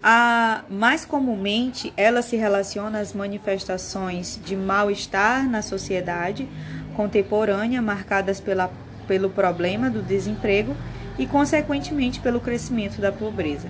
A, 0.01 0.63
mais 0.69 1.03
comumente, 1.03 1.91
ela 1.97 2.21
se 2.21 2.37
relaciona 2.37 3.01
às 3.01 3.11
manifestações 3.11 4.39
de 4.41 4.55
mal-estar 4.55 5.49
na 5.49 5.61
sociedade 5.61 6.47
contemporânea, 6.95 7.81
marcadas 7.81 8.39
pela, 8.39 8.71
pelo 9.05 9.29
problema 9.29 9.89
do 9.89 10.01
desemprego 10.01 10.77
e, 11.17 11.27
consequentemente, 11.27 12.21
pelo 12.21 12.39
crescimento 12.39 13.01
da 13.01 13.11
pobreza. 13.11 13.69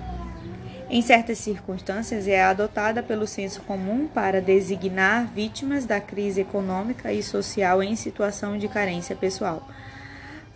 Em 0.92 1.02
certas 1.02 1.38
circunstâncias, 1.38 2.26
é 2.26 2.42
adotada 2.42 3.00
pelo 3.00 3.24
senso 3.24 3.62
comum 3.62 4.08
para 4.08 4.40
designar 4.40 5.30
vítimas 5.32 5.86
da 5.86 6.00
crise 6.00 6.40
econômica 6.40 7.12
e 7.12 7.22
social 7.22 7.80
em 7.80 7.94
situação 7.94 8.58
de 8.58 8.66
carência 8.66 9.14
pessoal, 9.14 9.68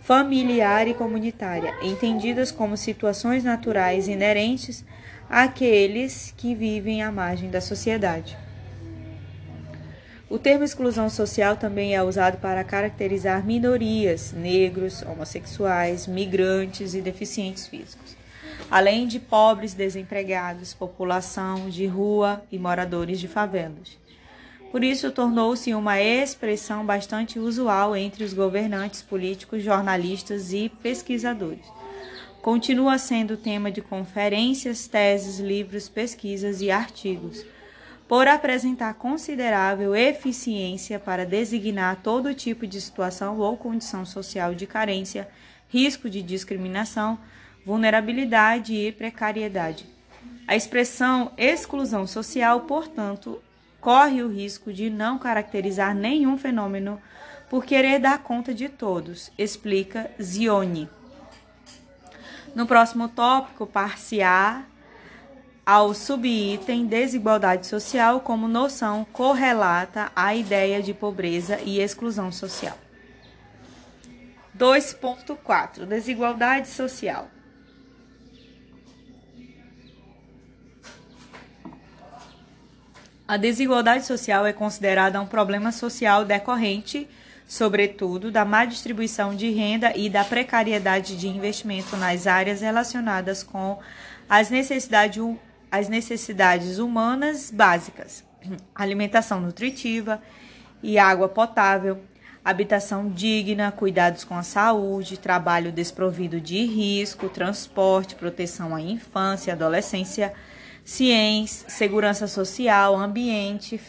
familiar 0.01 0.89
e 0.89 0.93
comunitária, 0.93 1.73
entendidas 1.81 2.51
como 2.51 2.75
situações 2.75 3.45
naturais 3.45 4.09
inerentes 4.09 4.83
àqueles 5.29 6.33
que 6.35 6.53
vivem 6.53 7.01
à 7.01 7.09
margem 7.09 7.49
da 7.49 7.61
sociedade. 7.61 8.37
O 10.29 10.37
termo 10.37 10.65
exclusão 10.65 11.09
social 11.09 11.55
também 11.55 11.95
é 11.95 12.03
usado 12.03 12.39
para 12.39 12.61
caracterizar 12.61 13.45
minorias, 13.45 14.33
negros, 14.33 15.01
homossexuais, 15.01 16.07
migrantes 16.07 16.93
e 16.93 16.99
deficientes 16.99 17.67
físicos, 17.67 18.17
além 18.69 19.07
de 19.07 19.19
pobres, 19.19 19.73
desempregados, 19.73 20.73
população 20.73 21.69
de 21.69 21.85
rua 21.85 22.43
e 22.51 22.57
moradores 22.57 23.19
de 23.19 23.27
favelas. 23.27 23.97
Por 24.71 24.83
isso, 24.83 25.11
tornou-se 25.11 25.73
uma 25.73 26.01
expressão 26.01 26.85
bastante 26.85 27.39
usual 27.39 27.95
entre 27.95 28.23
os 28.23 28.33
governantes 28.33 29.01
políticos, 29.01 29.63
jornalistas 29.63 30.51
e 30.51 30.69
pesquisadores 30.81 31.65
continua 32.45 32.99
sendo 32.99 33.37
tema 33.37 33.71
de 33.71 33.81
conferências, 33.81 34.87
teses, 34.87 35.39
livros, 35.39 35.89
pesquisas 35.89 36.61
e 36.61 36.69
artigos, 36.69 37.43
por 38.07 38.27
apresentar 38.27 38.93
considerável 38.93 39.95
eficiência 39.95 40.99
para 40.99 41.25
designar 41.25 42.03
todo 42.03 42.35
tipo 42.35 42.67
de 42.67 42.79
situação 42.79 43.39
ou 43.39 43.57
condição 43.57 44.05
social 44.05 44.53
de 44.53 44.67
carência, 44.67 45.27
risco 45.67 46.07
de 46.07 46.21
discriminação, 46.21 47.17
vulnerabilidade 47.65 48.73
e 48.73 48.91
precariedade. 48.91 49.85
A 50.47 50.55
expressão 50.55 51.31
exclusão 51.37 52.05
social, 52.05 52.61
portanto, 52.61 53.41
corre 53.81 54.21
o 54.21 54.31
risco 54.31 54.71
de 54.71 54.89
não 54.89 55.17
caracterizar 55.17 55.95
nenhum 55.95 56.37
fenômeno 56.37 57.01
por 57.49 57.65
querer 57.65 57.99
dar 57.99 58.19
conta 58.19 58.53
de 58.53 58.69
todos, 58.69 59.31
explica 59.37 60.11
Zioni. 60.21 60.89
No 62.53 62.65
próximo 62.65 63.09
tópico, 63.09 63.65
parciar 63.65 64.65
ao 65.65 65.93
subitem 65.93 66.85
desigualdade 66.85 67.65
social 67.65 68.21
como 68.21 68.47
noção 68.47 69.05
correlata 69.11 70.11
à 70.15 70.35
ideia 70.35 70.81
de 70.81 70.93
pobreza 70.93 71.59
e 71.63 71.79
exclusão 71.79 72.31
social. 72.31 72.77
2.4 74.57 75.85
Desigualdade 75.85 76.69
social. 76.69 77.27
A 83.27 83.37
desigualdade 83.37 84.05
social 84.05 84.45
é 84.45 84.53
considerada 84.53 85.19
um 85.19 85.25
problema 85.25 85.71
social 85.71 86.23
decorrente 86.23 87.07
sobretudo 87.47 88.31
da 88.31 88.43
má 88.43 88.65
distribuição 88.65 89.35
de 89.35 89.49
renda 89.51 89.95
e 89.95 90.09
da 90.09 90.23
precariedade 90.23 91.15
de 91.15 91.27
investimento 91.27 91.95
nas 91.95 92.27
áreas 92.27 92.61
relacionadas 92.61 93.43
com 93.43 93.79
as 94.27 94.49
necessidades, 94.49 95.23
as 95.71 95.87
necessidades 95.87 96.79
humanas 96.79 97.51
básicas, 97.51 98.23
alimentação 98.73 99.39
nutritiva 99.39 100.21
e 100.81 100.97
água 100.97 101.29
potável, 101.29 102.01
habitação 102.43 103.09
digna, 103.09 103.71
cuidados 103.71 104.23
com 104.23 104.35
a 104.35 104.43
saúde, 104.43 105.17
trabalho 105.17 105.71
desprovido 105.71 106.41
de 106.41 106.63
risco, 106.65 107.29
transporte, 107.29 108.15
proteção 108.15 108.75
à 108.75 108.81
infância 108.81 109.51
e 109.51 109.53
adolescência, 109.53 110.33
ciência, 110.85 111.67
segurança 111.67 112.27
social, 112.27 112.95
ambiente, 112.95 113.81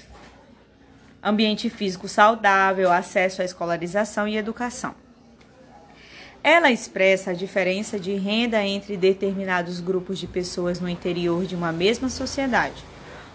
ambiente 1.22 1.68
físico 1.68 2.08
saudável, 2.08 2.90
acesso 2.90 3.42
à 3.42 3.44
escolarização 3.44 4.26
e 4.26 4.38
educação. 4.38 4.94
Ela 6.42 6.70
expressa 6.70 7.32
a 7.32 7.34
diferença 7.34 7.98
de 7.98 8.14
renda 8.14 8.62
entre 8.64 8.96
determinados 8.96 9.78
grupos 9.78 10.18
de 10.18 10.26
pessoas 10.26 10.80
no 10.80 10.88
interior 10.88 11.44
de 11.44 11.54
uma 11.54 11.70
mesma 11.70 12.08
sociedade. 12.08 12.82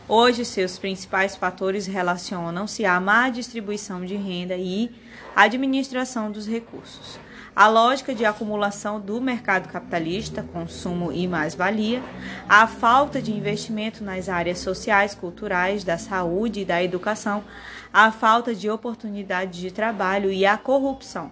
Hoje, 0.08 0.44
seus 0.44 0.80
principais 0.80 1.36
fatores 1.36 1.86
relacionam-se 1.86 2.84
à 2.84 3.00
má 3.00 3.30
distribuição 3.30 4.04
de 4.04 4.16
renda 4.16 4.56
e 4.56 4.90
administração 5.36 6.32
dos 6.32 6.48
recursos 6.48 7.20
a 7.56 7.68
lógica 7.68 8.16
de 8.16 8.24
acumulação 8.24 9.00
do 9.00 9.20
mercado 9.20 9.68
capitalista, 9.70 10.42
consumo 10.54 11.12
e 11.12 11.28
mais-valia, 11.28 12.02
a 12.48 12.66
falta 12.66 13.22
de 13.22 13.32
investimento 13.32 14.04
nas 14.04 14.30
áreas 14.30 14.60
sociais, 14.60 15.14
culturais, 15.14 15.84
da 15.84 15.98
saúde 15.98 16.62
e 16.62 16.66
da 16.66 16.82
educação, 16.82 17.44
a 17.94 18.12
falta 18.12 18.56
de 18.56 18.70
oportunidade 18.70 19.60
de 19.60 19.72
trabalho 19.72 20.32
e 20.32 20.46
a 20.46 20.58
corrupção. 20.58 21.32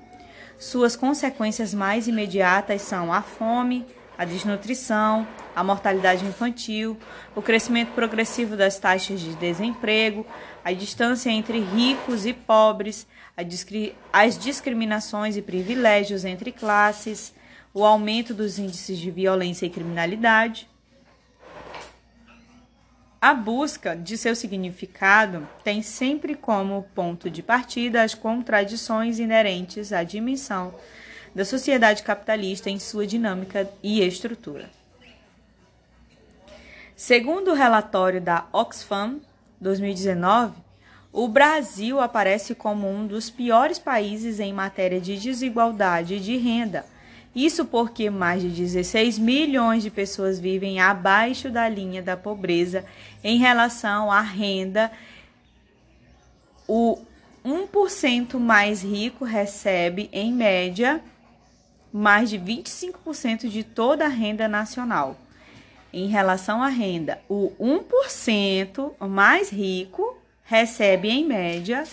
Suas 0.58 0.95
consequências 0.95 1.73
mais 1.73 2.08
imediatas 2.08 2.82
são 2.82 3.13
a 3.13 3.21
fome, 3.21 3.86
a 4.17 4.25
desnutrição, 4.25 5.25
a 5.55 5.63
mortalidade 5.63 6.25
infantil, 6.25 6.97
o 7.34 7.41
crescimento 7.41 7.93
progressivo 7.93 8.58
das 8.58 8.77
taxas 8.77 9.21
de 9.21 9.34
desemprego, 9.36 10.25
a 10.65 10.73
distância 10.73 11.29
entre 11.29 11.62
ricos 11.62 12.25
e 12.25 12.34
pobres, 12.34 13.08
as 14.12 14.38
discriminações 14.38 15.38
e 15.38 15.41
privilégios 15.41 16.25
entre 16.25 16.52
classes, 16.52 17.34
o 17.73 17.86
aumento 17.86 18.34
dos 18.34 18.60
índices 18.60 18.97
de 18.97 19.10
violência 19.10 19.65
e 19.65 19.69
criminalidade. 19.69 20.67
A 23.21 23.34
busca 23.34 23.95
de 23.95 24.17
seu 24.17 24.36
significado 24.36 25.47
tem 25.63 25.82
sempre 25.82 26.36
como 26.36 26.84
ponto 26.95 27.30
de 27.30 27.43
partida 27.43 28.02
as 28.02 28.15
contradições 28.15 29.19
inerentes 29.19 29.91
à 29.91 30.04
dimensão 30.04 30.73
da 31.36 31.45
sociedade 31.45 32.04
capitalista 32.04 32.69
em 32.69 32.80
sua 32.80 33.06
dinâmica 33.06 33.69
e 33.84 34.02
estrutura. 34.02 34.69
Segundo 36.95 37.52
o 37.52 37.56
relatório 37.56 38.19
da 38.19 38.47
Oxfam 38.52 39.19
2019, 39.60 40.54
o 41.11 41.27
Brasil 41.27 41.99
aparece 41.99 42.53
como 42.53 42.87
um 42.87 43.07
dos 43.07 43.29
piores 43.29 43.79
países 43.79 44.39
em 44.39 44.53
matéria 44.53 45.01
de 45.01 45.17
desigualdade 45.17 46.19
de 46.19 46.37
renda. 46.37 46.85
Isso 47.35 47.65
porque 47.65 48.09
mais 48.09 48.41
de 48.41 48.49
16 48.49 49.17
milhões 49.17 49.83
de 49.83 49.89
pessoas 49.89 50.39
vivem 50.39 50.79
abaixo 50.79 51.49
da 51.49 51.67
linha 51.67 52.01
da 52.01 52.17
pobreza 52.17 52.85
em 53.23 53.37
relação 53.37 54.11
à 54.11 54.21
renda. 54.21 54.91
O 56.67 56.99
1% 57.45 58.37
mais 58.39 58.83
rico 58.83 59.25
recebe, 59.25 60.09
em 60.11 60.31
média, 60.31 61.01
mais 61.91 62.29
de 62.29 62.37
25% 62.37 63.47
de 63.47 63.63
toda 63.63 64.05
a 64.05 64.09
renda 64.09 64.47
nacional. 64.47 65.17
Em 65.91 66.07
relação 66.07 66.61
à 66.61 66.67
renda, 66.67 67.19
o 67.27 67.51
1% 67.59 69.07
mais 69.07 69.49
rico 69.49 70.18
recebe, 70.49 71.09
em 71.09 71.23
média, 71.23 71.83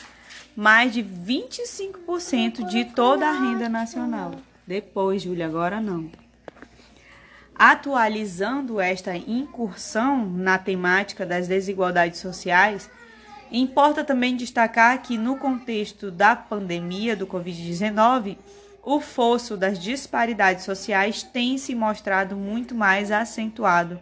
mais 0.56 0.90
de 0.90 1.04
25% 1.04 2.66
de 2.66 2.86
toda 2.86 3.28
a 3.28 3.32
renda 3.32 3.68
nacional. 3.68 4.32
Depois, 4.66 5.22
Júlia, 5.22 5.44
agora 5.44 5.78
não. 5.78 6.10
Atualizando 7.54 8.80
esta 8.80 9.14
incursão 9.14 10.24
na 10.26 10.56
temática 10.56 11.26
das 11.26 11.46
desigualdades 11.46 12.18
sociais, 12.18 12.90
importa 13.52 14.02
também 14.02 14.34
destacar 14.34 15.02
que, 15.02 15.18
no 15.18 15.36
contexto 15.36 16.10
da 16.10 16.34
pandemia 16.34 17.14
do 17.14 17.26
Covid-19, 17.26 18.38
o 18.82 19.00
fosso 19.00 19.54
das 19.54 19.78
disparidades 19.78 20.64
sociais 20.64 21.22
tem 21.22 21.58
se 21.58 21.74
mostrado 21.74 22.34
muito 22.34 22.74
mais 22.74 23.10
acentuado, 23.10 24.00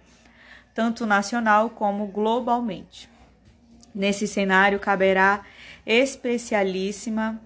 tanto 0.73 1.05
nacional 1.05 1.71
como 1.71 2.07
globalmente. 2.07 3.14
Nesse 3.95 4.27
cenário, 4.27 4.81
caberá 4.81 5.45
especialíssima 5.87 7.41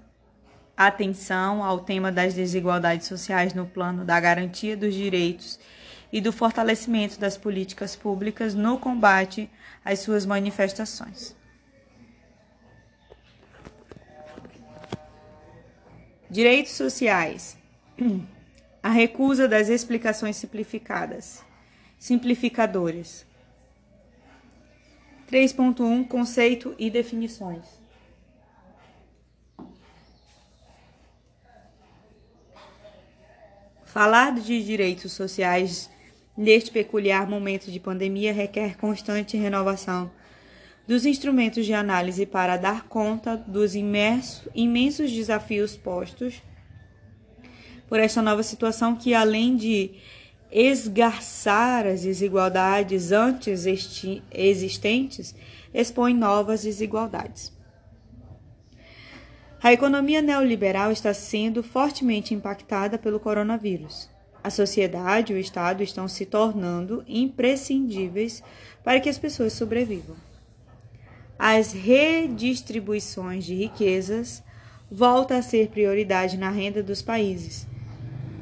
atenção 0.76 1.62
ao 1.62 1.80
tema 1.80 2.10
das 2.10 2.34
desigualdades 2.34 3.06
sociais 3.08 3.52
no 3.52 3.66
plano 3.66 4.04
da 4.04 4.18
garantia 4.18 4.76
dos 4.76 4.94
direitos 4.94 5.58
e 6.12 6.20
do 6.20 6.32
fortalecimento 6.32 7.18
das 7.18 7.36
políticas 7.36 7.96
públicas 7.96 8.54
no 8.54 8.78
combate 8.78 9.50
às 9.84 9.98
suas 9.98 10.24
manifestações. 10.24 11.36
Direitos 16.30 16.72
sociais. 16.72 17.58
A 18.80 18.90
recusa 18.90 19.48
das 19.48 19.68
explicações 19.68 20.36
simplificadas. 20.36 21.42
Simplificadoras. 21.98 23.26
3.1 25.30 26.08
Conceito 26.08 26.74
e 26.78 26.90
definições. 26.90 27.64
Falar 33.84 34.34
de 34.34 34.64
direitos 34.64 35.12
sociais 35.12 35.90
neste 36.36 36.70
peculiar 36.70 37.28
momento 37.28 37.70
de 37.70 37.78
pandemia 37.78 38.32
requer 38.32 38.76
constante 38.78 39.36
renovação 39.36 40.10
dos 40.86 41.04
instrumentos 41.04 41.66
de 41.66 41.74
análise 41.74 42.24
para 42.24 42.56
dar 42.56 42.84
conta 42.84 43.36
dos 43.36 43.74
imerso, 43.74 44.50
imensos 44.54 45.12
desafios 45.12 45.76
postos 45.76 46.40
por 47.86 48.00
esta 48.00 48.22
nova 48.22 48.42
situação 48.42 48.96
que, 48.96 49.12
além 49.12 49.56
de 49.56 49.90
esgarçar 50.50 51.86
as 51.86 52.02
desigualdades 52.02 53.12
antes 53.12 53.64
existentes, 54.32 55.34
expõe 55.72 56.14
novas 56.14 56.62
desigualdades. 56.62 57.52
A 59.62 59.72
economia 59.72 60.22
neoliberal 60.22 60.92
está 60.92 61.12
sendo 61.12 61.62
fortemente 61.62 62.32
impactada 62.32 62.96
pelo 62.96 63.18
coronavírus. 63.18 64.08
A 64.42 64.50
sociedade 64.50 65.32
e 65.32 65.36
o 65.36 65.38
Estado 65.38 65.82
estão 65.82 66.06
se 66.06 66.24
tornando 66.24 67.04
imprescindíveis 67.08 68.42
para 68.84 69.00
que 69.00 69.08
as 69.08 69.18
pessoas 69.18 69.52
sobrevivam 69.52 70.16
as 71.38 71.72
redistribuições 71.72 73.44
de 73.44 73.54
riquezas 73.54 74.42
volta 74.90 75.36
a 75.36 75.42
ser 75.42 75.68
prioridade 75.68 76.36
na 76.36 76.50
renda 76.50 76.82
dos 76.82 77.00
países. 77.00 77.66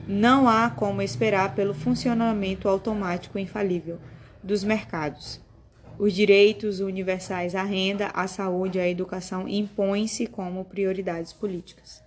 Não 0.06 0.48
há 0.48 0.70
como 0.70 1.02
esperar 1.02 1.56
pelo 1.56 1.74
funcionamento 1.74 2.68
automático 2.68 3.40
infalível 3.40 3.98
dos 4.40 4.62
mercados. 4.62 5.40
Os 5.98 6.12
direitos 6.12 6.78
universais 6.78 7.56
à 7.56 7.64
renda, 7.64 8.06
à 8.14 8.28
saúde 8.28 8.78
e 8.78 8.80
à 8.80 8.88
educação 8.88 9.48
impõem-se 9.48 10.28
como 10.28 10.64
prioridades 10.64 11.32
políticas. 11.32 12.04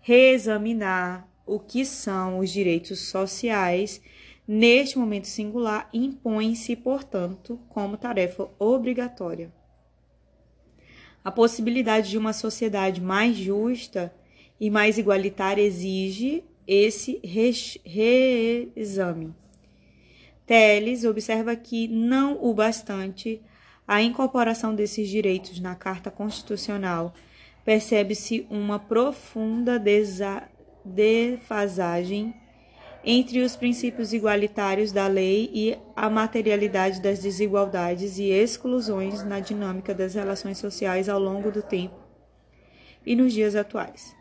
Reexaminar 0.00 1.28
o 1.44 1.58
que 1.58 1.84
são 1.84 2.38
os 2.38 2.48
direitos 2.48 3.00
sociais 3.00 4.00
neste 4.48 4.98
momento 4.98 5.26
singular 5.26 5.90
impõe-se, 5.92 6.74
portanto, 6.74 7.60
como 7.68 7.98
tarefa 7.98 8.48
obrigatória. 8.58 9.52
A 11.22 11.30
possibilidade 11.30 12.08
de 12.08 12.16
uma 12.16 12.32
sociedade 12.32 12.98
mais 12.98 13.36
justa 13.36 14.10
e 14.58 14.70
mais 14.70 14.96
igualitária 14.96 15.60
exige 15.60 16.44
esse 16.70 17.20
reexame. 17.84 19.34
Teles 20.46 21.04
observa 21.04 21.56
que 21.56 21.88
não 21.88 22.38
o 22.40 22.54
bastante 22.54 23.42
a 23.88 24.00
incorporação 24.00 24.72
desses 24.72 25.08
direitos 25.08 25.58
na 25.58 25.74
Carta 25.74 26.12
Constitucional 26.12 27.12
percebe-se 27.64 28.46
uma 28.48 28.78
profunda 28.78 29.82
defasagem 30.84 32.32
entre 33.04 33.42
os 33.42 33.56
princípios 33.56 34.12
igualitários 34.12 34.92
da 34.92 35.08
lei 35.08 35.50
e 35.52 35.76
a 35.96 36.08
materialidade 36.08 37.02
das 37.02 37.18
desigualdades 37.18 38.16
e 38.16 38.30
exclusões 38.30 39.24
na 39.24 39.40
dinâmica 39.40 39.92
das 39.92 40.14
relações 40.14 40.58
sociais 40.58 41.08
ao 41.08 41.18
longo 41.18 41.50
do 41.50 41.62
tempo 41.62 41.98
e 43.04 43.16
nos 43.16 43.32
dias 43.32 43.56
atuais. 43.56 44.19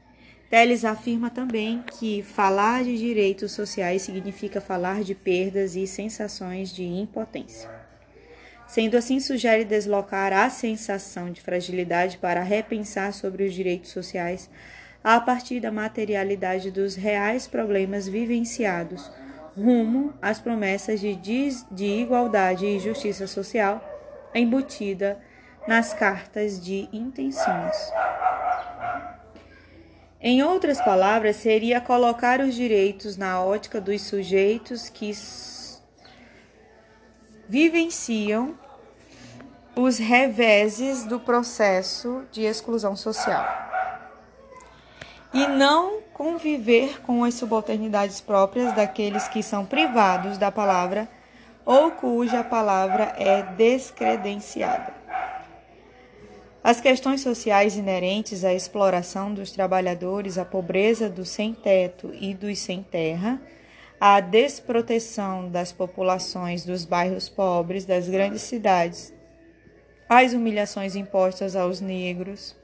Teles 0.49 0.83
afirma 0.83 1.29
também 1.29 1.83
que 1.99 2.23
falar 2.23 2.83
de 2.83 2.97
direitos 2.97 3.51
sociais 3.51 4.01
significa 4.01 4.59
falar 4.59 5.03
de 5.03 5.13
perdas 5.13 5.75
e 5.75 5.85
sensações 5.85 6.73
de 6.73 6.83
impotência. 6.83 7.69
Sendo 8.67 8.97
assim, 8.97 9.19
sugere 9.19 9.63
deslocar 9.63 10.33
a 10.33 10.49
sensação 10.49 11.31
de 11.31 11.39
fragilidade 11.39 12.17
para 12.17 12.41
repensar 12.41 13.13
sobre 13.13 13.43
os 13.43 13.53
direitos 13.53 13.91
sociais 13.91 14.49
a 15.03 15.19
partir 15.19 15.59
da 15.59 15.71
materialidade 15.71 16.71
dos 16.71 16.95
reais 16.95 17.47
problemas 17.47 18.07
vivenciados, 18.07 19.11
rumo 19.55 20.13
às 20.19 20.39
promessas 20.39 20.99
de, 20.99 21.15
de 21.15 21.85
igualdade 21.85 22.65
e 22.65 22.79
justiça 22.79 23.27
social 23.27 23.83
embutida 24.33 25.19
nas 25.67 25.93
cartas 25.93 26.63
de 26.63 26.87
intenções. 26.91 27.75
Em 30.21 30.43
outras 30.43 30.81
palavras, 30.81 31.37
seria 31.37 31.79
colocar 31.79 32.41
os 32.41 32.53
direitos 32.53 33.15
na 33.15 33.41
ótica 33.41 33.79
dos 33.79 34.01
sujeitos 34.01 34.89
que 34.89 35.11
vivenciam 37.47 38.57
os 39.75 39.97
reveses 39.97 41.05
do 41.05 41.21
processo 41.21 42.23
de 42.31 42.43
exclusão 42.43 42.97
social 42.97 43.45
e 45.33 45.47
não 45.47 46.01
conviver 46.13 47.01
com 47.01 47.23
as 47.23 47.35
subalternidades 47.35 48.19
próprias 48.19 48.73
daqueles 48.75 49.27
que 49.29 49.41
são 49.41 49.65
privados 49.65 50.37
da 50.37 50.51
palavra 50.51 51.07
ou 51.65 51.91
cuja 51.91 52.43
palavra 52.43 53.13
é 53.17 53.41
descredenciada. 53.41 54.98
As 56.69 56.79
questões 56.79 57.21
sociais 57.21 57.75
inerentes 57.75 58.45
à 58.45 58.53
exploração 58.53 59.33
dos 59.33 59.49
trabalhadores, 59.49 60.37
à 60.37 60.45
pobreza 60.45 61.09
dos 61.09 61.29
sem-teto 61.29 62.11
e 62.13 62.31
dos 62.35 62.59
sem-terra, 62.59 63.41
a 63.99 64.19
desproteção 64.19 65.49
das 65.49 65.71
populações 65.71 66.63
dos 66.63 66.85
bairros 66.85 67.27
pobres 67.27 67.85
das 67.85 68.07
grandes 68.07 68.43
cidades, 68.43 69.11
as 70.07 70.33
humilhações 70.33 70.95
impostas 70.95 71.55
aos 71.55 71.81
negros 71.81 72.55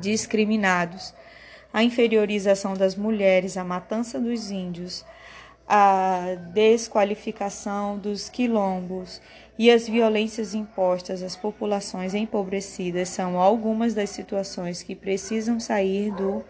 discriminados, 0.00 1.12
a 1.72 1.82
inferiorização 1.82 2.74
das 2.74 2.94
mulheres, 2.94 3.56
a 3.56 3.64
matança 3.64 4.20
dos 4.20 4.48
índios, 4.48 5.04
a 5.66 6.36
desqualificação 6.52 7.98
dos 7.98 8.28
quilombos 8.28 9.20
e 9.58 9.70
as 9.70 9.88
violências 9.88 10.54
impostas 10.54 11.22
às 11.22 11.36
populações 11.36 12.14
empobrecidas 12.14 13.08
são 13.08 13.38
algumas 13.38 13.94
das 13.94 14.10
situações 14.10 14.82
que 14.82 14.94
precisam 14.94 15.60
sair 15.60 16.10
do 16.12 16.42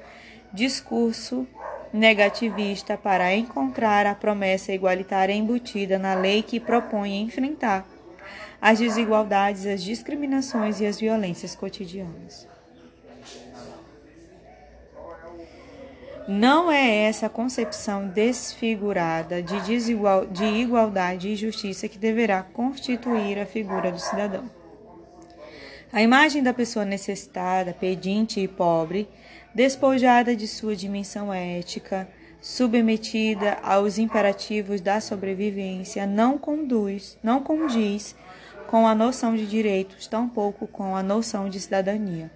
discurso 0.53 1.47
negativista 1.93 2.97
para 2.97 3.35
encontrar 3.35 4.07
a 4.07 4.15
promessa 4.15 4.73
igualitária 4.73 5.33
embutida 5.33 5.99
na 5.99 6.15
lei 6.15 6.43
que 6.43 6.61
propõe 6.61 7.21
enfrentar 7.21 7.87
as 8.61 8.79
desigualdades, 8.79 9.67
as 9.67 9.83
discriminações 9.83 10.81
e 10.81 10.87
as 10.87 11.01
violências 11.01 11.57
cotidianas. 11.57 12.52
Não 16.29 16.71
é 16.71 17.05
essa 17.05 17.29
concepção 17.29 18.07
desfigurada 18.07 19.43
de, 19.43 19.61
desigual, 19.63 20.25
de 20.25 20.45
igualdade 20.45 21.29
e 21.29 21.37
justiça 21.37 21.89
que 21.89 21.99
deverá 21.99 22.43
constituir 22.43 23.41
a 23.41 23.47
figura 23.47 23.91
do 23.91 23.99
cidadão. 23.99 24.49
A 25.93 26.01
imagem 26.01 26.43
da 26.43 26.55
pessoa 26.55 26.85
necessitada, 26.85 27.75
pedinte 27.79 28.41
e 28.41 28.47
pobre, 28.47 29.09
despojada 29.53 30.35
de 30.35 30.47
sua 30.47 30.77
dimensão 30.77 31.35
ética, 31.35 32.09
submetida 32.41 33.59
aos 33.63 33.99
imperativos 33.99 34.81
da 34.81 35.01
sobrevivência, 35.01 36.07
não 36.07 36.39
conduz, 36.39 37.19
não 37.23 37.43
condiz 37.43 38.15
com 38.69 38.87
a 38.87 38.95
noção 38.95 39.37
de 39.37 39.47
direitos, 39.47 40.07
tampouco 40.07 40.67
com 40.67 40.97
a 40.97 41.03
noção 41.03 41.49
de 41.49 41.61
cidadania. 41.61 42.31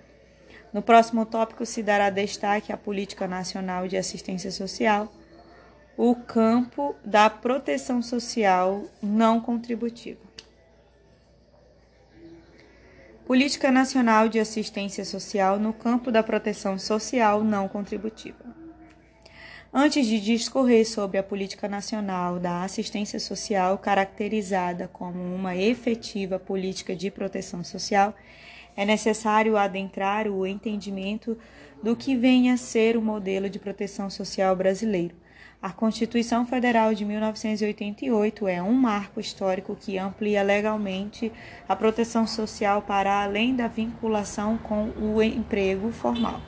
No 0.76 0.82
próximo 0.82 1.24
tópico 1.24 1.64
se 1.64 1.82
dará 1.82 2.10
destaque 2.10 2.70
à 2.70 2.76
Política 2.76 3.26
Nacional 3.26 3.88
de 3.88 3.96
Assistência 3.96 4.50
Social, 4.50 5.10
o 5.96 6.14
campo 6.14 6.94
da 7.02 7.30
proteção 7.30 8.02
social 8.02 8.82
não 9.02 9.40
contributiva. 9.40 10.20
Política 13.24 13.72
Nacional 13.72 14.28
de 14.28 14.38
Assistência 14.38 15.02
Social 15.06 15.58
no 15.58 15.72
campo 15.72 16.12
da 16.12 16.22
proteção 16.22 16.78
social 16.78 17.42
não 17.42 17.68
contributiva. 17.68 18.44
Antes 19.72 20.06
de 20.06 20.20
discorrer 20.20 20.86
sobre 20.86 21.16
a 21.16 21.22
política 21.22 21.66
nacional 21.68 22.38
da 22.38 22.64
assistência 22.64 23.18
social, 23.18 23.78
caracterizada 23.78 24.88
como 24.88 25.22
uma 25.34 25.56
efetiva 25.56 26.38
política 26.38 26.94
de 26.94 27.10
proteção 27.10 27.64
social, 27.64 28.14
é 28.76 28.84
necessário 28.84 29.56
adentrar 29.56 30.28
o 30.28 30.46
entendimento 30.46 31.36
do 31.82 31.96
que 31.96 32.16
vem 32.16 32.50
a 32.50 32.56
ser 32.56 32.96
o 32.96 33.02
modelo 33.02 33.48
de 33.48 33.58
proteção 33.58 34.10
social 34.10 34.54
brasileiro. 34.54 35.14
A 35.60 35.72
Constituição 35.72 36.46
Federal 36.46 36.94
de 36.94 37.04
1988 37.04 38.46
é 38.46 38.62
um 38.62 38.72
marco 38.72 39.18
histórico 39.18 39.74
que 39.74 39.98
amplia 39.98 40.42
legalmente 40.42 41.32
a 41.68 41.74
proteção 41.74 42.26
social 42.26 42.82
para 42.82 43.22
além 43.22 43.56
da 43.56 43.66
vinculação 43.66 44.58
com 44.58 44.90
o 44.90 45.22
emprego 45.22 45.90
formal. 45.90 46.40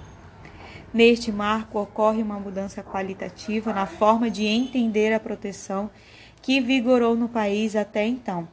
Neste 0.92 1.32
marco 1.32 1.80
ocorre 1.80 2.22
uma 2.22 2.38
mudança 2.38 2.82
qualitativa 2.82 3.72
na 3.72 3.86
forma 3.86 4.30
de 4.30 4.46
entender 4.46 5.12
a 5.12 5.20
proteção 5.20 5.90
que 6.40 6.60
vigorou 6.60 7.16
no 7.16 7.28
país 7.28 7.74
até 7.74 8.06
então 8.06 8.46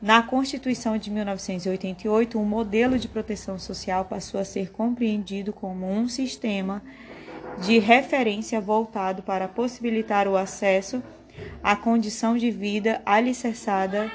na 0.00 0.22
Constituição 0.22 0.98
de 0.98 1.10
1988, 1.10 2.38
o 2.38 2.42
um 2.42 2.44
modelo 2.44 2.98
de 2.98 3.08
proteção 3.08 3.58
social 3.58 4.04
passou 4.04 4.38
a 4.38 4.44
ser 4.44 4.70
compreendido 4.70 5.52
como 5.52 5.90
um 5.90 6.08
sistema 6.08 6.82
de 7.58 7.78
referência 7.78 8.60
voltado 8.60 9.22
para 9.22 9.48
possibilitar 9.48 10.28
o 10.28 10.36
acesso 10.36 11.02
à 11.62 11.74
condição 11.74 12.36
de 12.36 12.50
vida 12.50 13.00
alicerçada 13.06 14.10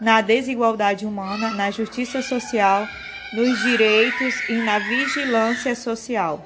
na 0.00 0.20
desigualdade 0.20 1.06
humana, 1.06 1.50
na 1.50 1.70
justiça 1.70 2.22
social, 2.22 2.86
nos 3.32 3.62
direitos 3.62 4.48
e 4.48 4.54
na 4.54 4.78
vigilância 4.78 5.76
social. 5.76 6.44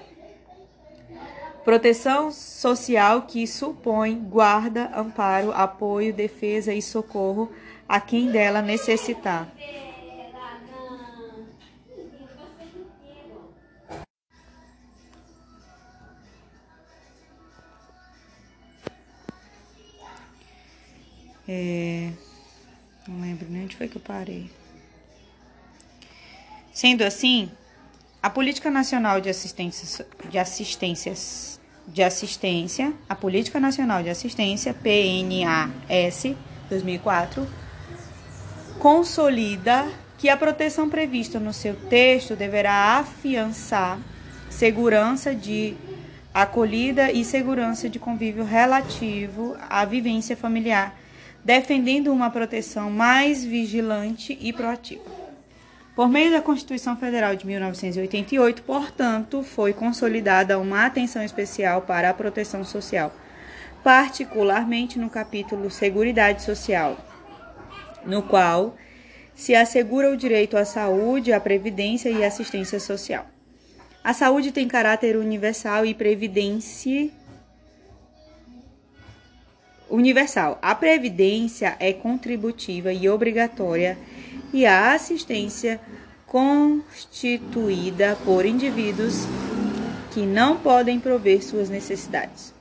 Proteção 1.65 2.31
social 2.31 3.23
que 3.23 3.47
supõe 3.47 4.17
guarda, 4.19 4.91
amparo, 4.95 5.51
apoio, 5.53 6.13
defesa 6.13 6.75
e 6.75 6.83
socorro 6.83 7.51
a 7.89 8.01
quem 8.01 8.31
dela 8.31 8.63
necessitar. 8.63 9.49
É, 21.47 22.11
não 23.07 23.21
lembro 23.21 23.47
nem 23.51 23.65
onde 23.65 23.77
foi 23.77 23.87
que 23.87 23.97
eu 23.97 24.01
parei. 24.01 24.51
Sendo 26.73 27.03
assim, 27.03 27.51
a 28.23 28.31
Política 28.31 28.71
Nacional 28.71 29.21
de 29.21 29.29
Assistência, 29.29 30.07
de 30.31 30.39
Assistências 30.39 31.61
de 31.87 32.03
Assistência, 32.03 32.95
a 33.09 33.15
Política 33.15 33.61
Nacional 33.61 34.03
de 34.03 34.09
Assistência, 34.09 34.73
PNAS 34.73 36.35
2004, 36.69 37.47
consolida 38.85 39.87
que 40.19 40.29
a 40.29 40.37
proteção 40.37 40.91
prevista 40.91 41.41
no 41.41 41.55
seu 41.55 41.75
texto 41.75 42.37
deverá 42.37 42.99
afiançar 42.99 43.99
segurança 44.51 45.35
de 45.35 45.75
acolhida 46.35 47.11
e 47.11 47.25
segurança 47.25 47.89
de 47.89 47.99
convívio 47.99 48.45
relativo 48.45 49.57
à 49.71 49.87
vivência 49.87 50.37
familiar, 50.37 50.95
defendendo 51.43 52.13
uma 52.13 52.29
proteção 52.29 52.91
mais 52.91 53.43
vigilante 53.43 54.37
e 54.39 54.53
proativa. 54.53 55.11
Por 55.97 56.11
meio 56.11 56.31
da 56.31 56.43
Constituição 56.43 56.95
Federal 56.95 57.35
de 57.35 57.47
1988, 57.47 58.63
portanto, 58.65 59.43
foi 59.43 59.73
consolidada 59.73 60.59
uma 60.59 60.85
atenção 60.85 61.23
especial 61.23 61.81
para 61.81 62.11
a 62.11 62.15
proteção 62.15 62.63
social, 62.63 63.15
particularmente 63.83 64.99
no 64.99 65.09
capítulo 65.09 65.71
Seguridade 65.71 66.43
Social 66.43 66.99
no 68.07 68.23
qual 68.23 68.77
se 69.35 69.55
assegura 69.55 70.11
o 70.11 70.17
direito 70.17 70.57
à 70.57 70.65
saúde, 70.65 71.33
à 71.33 71.41
previdência 71.41 72.09
e 72.09 72.25
assistência 72.25 72.79
social. 72.79 73.27
A 74.03 74.13
saúde 74.13 74.53
tem 74.53 74.69
caráter 74.69 75.17
universal 75.17 75.85
e 75.87 75.95
previdência 75.95 77.11
universal. 79.89 80.59
A 80.61 80.75
previdência 80.75 81.77
é 81.81 81.93
contributiva 81.93 82.93
e 82.93 83.09
obrigatória 83.09 83.99
e 84.53 84.67
a 84.67 84.93
assistência 84.93 85.81
constituída 86.27 88.17
por 88.25 88.45
indivíduos 88.45 89.25
que 90.13 90.27
não 90.27 90.59
podem 90.59 91.01
prover 91.01 91.43
suas 91.43 91.69
necessidades. 91.69 92.55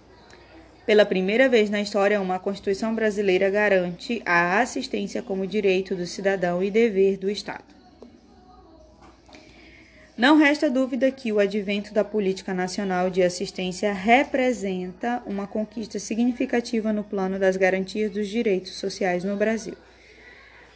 Pela 0.86 1.06
primeira 1.06 1.48
vez 1.48 1.69
na 1.69 1.82
história, 1.82 2.19
uma 2.19 2.38
Constituição 2.38 2.93
brasileira 2.93 3.50
garante 3.50 4.22
a 4.26 4.60
assistência 4.60 5.22
como 5.22 5.48
direito 5.48 5.96
do 5.96 6.06
cidadão 6.06 6.62
e 6.62 6.69
dever 6.69 7.17
do 7.17 7.30
Estado. 7.30 7.63
Não 10.17 10.38
resta 10.38 10.69
dúvida 10.69 11.10
que 11.10 11.32
o 11.32 11.39
advento 11.39 11.93
da 11.93 12.04
Política 12.04 12.54
Nacional 12.54 13.10
de 13.10 13.24
Assistência 13.24 13.93
representa 13.93 15.24
uma 15.26 15.48
conquista 15.48 15.98
significativa 16.00 16.91
no 16.91 17.04
plano 17.04 17.39
das 17.39 17.56
garantias 17.56 18.12
dos 18.12 18.28
direitos 18.28 18.74
sociais 18.74 19.24
no 19.24 19.38
Brasil. 19.38 19.76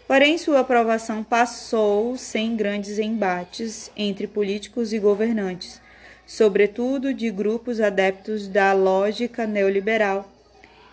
Porém, 0.08 0.38
sua 0.38 0.62
aprovação 0.62 1.22
passou 1.22 2.16
sem 2.16 2.56
grandes 2.56 2.98
embates 2.98 3.92
entre 3.96 4.26
políticos 4.26 4.94
e 4.94 5.00
governantes 5.00 5.82
sobretudo 6.28 7.14
de 7.14 7.32
grupos 7.32 7.80
adeptos 7.80 8.50
da 8.50 8.74
lógica 8.74 9.48
neoliberal 9.48 10.30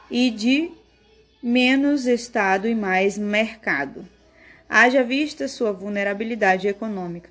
e 0.08 0.30
de 0.30 0.70
menos 1.42 2.06
Estado 2.06 2.68
e 2.68 2.74
mais 2.74 3.18
mercado. 3.18 4.08
Haja 4.68 5.02
vista 5.02 5.48
sua 5.48 5.72
vulnerabilidade 5.72 6.68
econômica. 6.68 7.30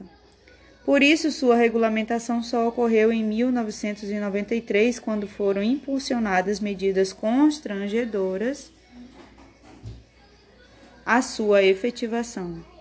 Por 0.86 1.02
isso, 1.02 1.32
sua 1.32 1.56
regulamentação 1.56 2.44
só 2.44 2.68
ocorreu 2.68 3.12
em 3.12 3.24
1993, 3.24 5.00
quando 5.00 5.26
foram 5.26 5.64
impulsionadas 5.64 6.60
medidas 6.60 7.14
constrangedoras 7.14 8.70
à 11.06 11.22
sua 11.22 11.64
efetivação. 11.64 12.73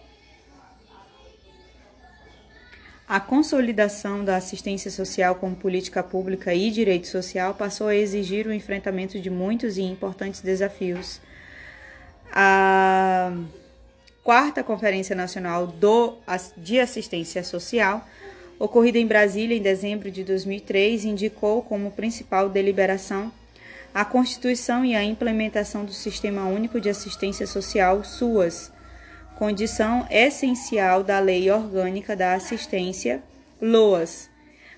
A 3.13 3.21
consolidação 3.21 4.25
da 4.25 4.37
assistência 4.37 4.91
social 4.91 5.35
como 5.35 5.55
política 5.55 6.03
pública 6.03 6.55
e 6.55 6.71
direito 6.71 7.09
social 7.09 7.53
passou 7.53 7.89
a 7.89 7.95
exigir 7.95 8.47
o 8.47 8.53
enfrentamento 8.55 9.21
de 9.21 9.29
muitos 9.29 9.77
e 9.77 9.83
importantes 9.83 10.41
desafios. 10.41 11.21
A 12.33 13.31
quarta 14.25 14.65
Conferência 14.65 15.15
Nacional 15.15 15.67
do, 15.67 16.17
de 16.57 16.81
Assistência 16.81 17.45
Social, 17.45 18.03
ocorrida 18.59 18.97
em 18.97 19.07
Brasília 19.07 19.59
em 19.59 19.61
dezembro 19.61 20.11
de 20.11 20.25
2003, 20.25 21.05
indicou 21.05 21.61
como 21.61 21.91
principal 21.91 22.49
deliberação 22.49 23.31
a 23.93 24.07
constituição 24.07 24.87
e 24.87 24.95
a 24.95 25.05
implementação 25.05 25.85
do 25.85 25.93
Sistema 25.93 26.47
Único 26.47 26.81
de 26.81 26.89
Assistência 26.89 27.47
Social, 27.47 28.05
SUAS, 28.05 28.72
condição 29.43 30.07
essencial 30.09 31.03
da 31.03 31.19
Lei 31.19 31.51
Orgânica 31.51 32.15
da 32.15 32.35
Assistência, 32.35 33.21
LOAS, 33.61 34.31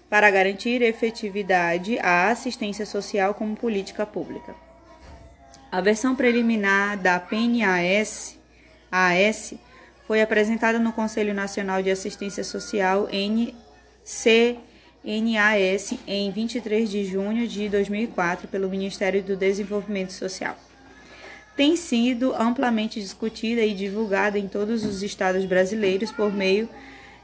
para 0.08 0.30
garantir 0.30 0.80
efetividade 0.80 1.98
à 1.98 2.30
assistência 2.30 2.86
social 2.86 3.34
como 3.34 3.54
política 3.54 4.06
pública. 4.06 4.54
A 5.70 5.82
versão 5.82 6.16
preliminar 6.16 6.96
da 6.96 7.20
PNAS 7.20 8.38
AS 8.90 9.52
foi 10.06 10.22
apresentada 10.22 10.78
no 10.78 10.94
Conselho 10.94 11.34
Nacional 11.34 11.82
de 11.82 11.90
Assistência 11.90 12.42
Social 12.42 13.06
NCNAS 15.04 15.92
em 16.06 16.30
23 16.30 16.90
de 16.90 17.04
junho 17.04 17.46
de 17.46 17.68
2004 17.68 18.48
pelo 18.48 18.70
Ministério 18.70 19.22
do 19.22 19.36
Desenvolvimento 19.36 20.14
Social 20.14 20.56
tem 21.56 21.76
sido 21.76 22.34
amplamente 22.34 23.00
discutida 23.00 23.62
e 23.62 23.74
divulgada 23.74 24.38
em 24.38 24.48
todos 24.48 24.84
os 24.84 25.02
estados 25.02 25.44
brasileiros 25.44 26.10
por 26.10 26.32
meio 26.32 26.68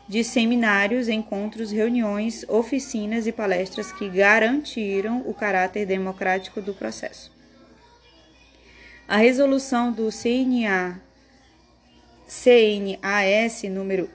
de 0.08 0.24
seminários, 0.24 1.08
encontros, 1.08 1.70
reuniões, 1.70 2.44
oficinas 2.48 3.26
e 3.26 3.32
palestras 3.32 3.92
que 3.92 4.08
garantiram 4.08 5.22
o 5.26 5.34
caráter 5.34 5.86
democrático 5.86 6.60
do 6.60 6.74
processo. 6.74 7.32
A 9.06 9.16
resolução 9.16 9.92
do 9.92 10.08
CNA, 10.10 11.00
CNAS 12.26 13.62
número 13.64 14.08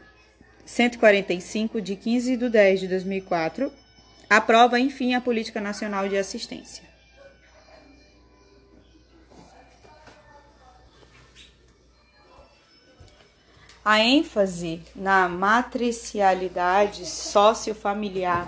145 0.65 1.81
de 1.81 1.95
15 1.95 2.37
de 2.37 2.49
10 2.49 2.79
de 2.79 2.87
2004 2.87 3.71
aprova, 4.29 4.79
enfim, 4.79 5.13
a 5.13 5.21
Política 5.21 5.59
Nacional 5.59 6.07
de 6.07 6.17
Assistência. 6.17 6.84
A 13.85 13.99
ênfase 13.99 14.81
na 14.95 15.29
matricialidade 15.29 17.05
sociofamiliar, 17.05 18.47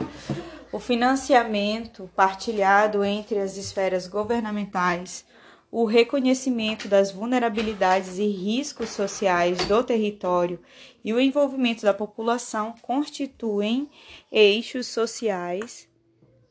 o 0.72 0.80
financiamento 0.80 2.10
partilhado 2.16 3.04
entre 3.04 3.38
as 3.38 3.56
esferas 3.56 4.08
governamentais, 4.08 5.24
o 5.72 5.86
reconhecimento 5.86 6.88
das 6.88 7.12
vulnerabilidades 7.12 8.18
e 8.18 8.26
riscos 8.26 8.90
sociais 8.90 9.64
do 9.68 9.84
território 9.84 10.60
e 11.06 11.14
o 11.14 11.20
envolvimento 11.20 11.84
da 11.84 11.94
população 11.94 12.74
constituem 12.82 13.92
eixos 14.32 14.88
sociais, 14.88 15.88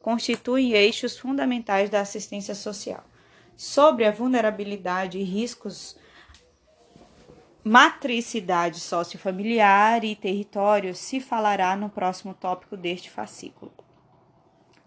constituem 0.01 0.75
eixos 0.75 1.19
fundamentais 1.19 1.91
da 1.91 2.03
assistência 2.03 2.55
social. 2.55 3.03
Sobre 3.57 4.05
a 4.05 4.13
vulnerabilidade 4.13 5.19
e 5.19 5.25
riscos 5.25 5.97
matricidade 7.69 8.79
sociofamiliar 8.79 10.05
e 10.05 10.15
território 10.15 10.95
se 10.95 11.19
falará 11.19 11.75
no 11.75 11.91
próximo 11.91 12.33
tópico 12.33 12.77
deste 12.77 13.11
fascículo. 13.11 13.73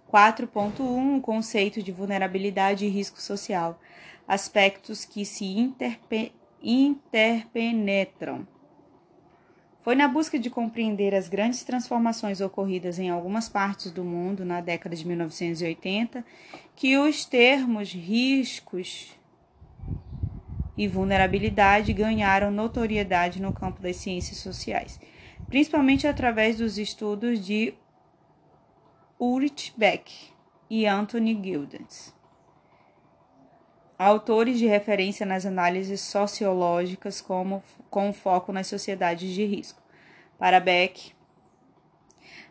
4.1 0.10 1.18
O 1.18 1.22
conceito 1.22 1.84
de 1.84 1.92
vulnerabilidade 1.92 2.86
e 2.86 2.90
risco 2.90 3.22
social. 3.22 3.78
Aspectos 4.26 5.04
que 5.04 5.26
se 5.26 5.44
interpe 5.44 6.32
interpenetram. 6.64 8.48
Foi 9.82 9.94
na 9.94 10.08
busca 10.08 10.40
de 10.40 10.50
compreender 10.50 11.14
as 11.14 11.28
grandes 11.28 11.66
transformações 11.66 12.40
ocorridas 12.40 12.98
em 12.98 13.10
algumas 13.10 13.50
partes 13.50 13.92
do 13.92 14.06
mundo 14.06 14.46
na 14.46 14.62
década 14.62 14.96
de 14.96 15.06
1980 15.06 16.24
que 16.78 16.98
os 16.98 17.26
termos 17.26 17.92
riscos 17.92 19.19
e 20.80 20.88
vulnerabilidade 20.88 21.92
ganharam 21.92 22.50
notoriedade 22.50 23.42
no 23.42 23.52
campo 23.52 23.82
das 23.82 23.98
ciências 23.98 24.38
sociais, 24.38 24.98
principalmente 25.48 26.08
através 26.08 26.56
dos 26.56 26.78
estudos 26.78 27.46
de 27.46 27.74
Ulrich 29.20 29.74
Beck 29.76 30.10
e 30.70 30.88
Anthony 30.88 31.34
Giddens, 31.34 32.16
autores 33.98 34.58
de 34.58 34.68
referência 34.68 35.26
nas 35.26 35.46
análises 35.46 36.00
sociológicas 36.00 37.20
como, 37.20 37.62
com 37.90 38.14
foco 38.14 38.54
nas 38.54 38.68
sociedades 38.68 39.34
de 39.34 39.44
risco. 39.44 39.82
Para 40.38 40.62
Beck, 40.62 41.12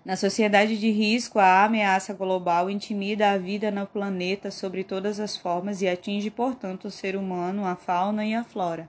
na 0.09 0.17
sociedade 0.17 0.79
de 0.79 0.91
risco, 0.91 1.39
a 1.39 1.65
ameaça 1.65 2.15
global 2.15 2.71
intimida 2.71 3.31
a 3.31 3.37
vida 3.37 3.71
no 3.71 3.87
planeta 3.87 4.51
sobre 4.51 4.83
todas 4.83 5.21
as 5.21 5.37
formas 5.37 5.83
e 5.83 5.87
atinge, 5.87 6.31
portanto, 6.31 6.87
o 6.87 6.91
ser 6.91 7.15
humano, 7.15 7.67
a 7.67 7.77
fauna 7.77 8.25
e 8.25 8.35
a 8.35 8.43
flora. 8.43 8.89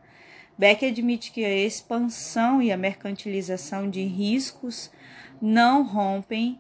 Beck 0.58 0.86
admite 0.86 1.34
que 1.34 1.44
a 1.44 1.54
expansão 1.54 2.62
e 2.62 2.72
a 2.72 2.78
mercantilização 2.78 3.90
de 3.90 4.02
riscos 4.06 4.90
não 5.42 5.84
rompem 5.84 6.58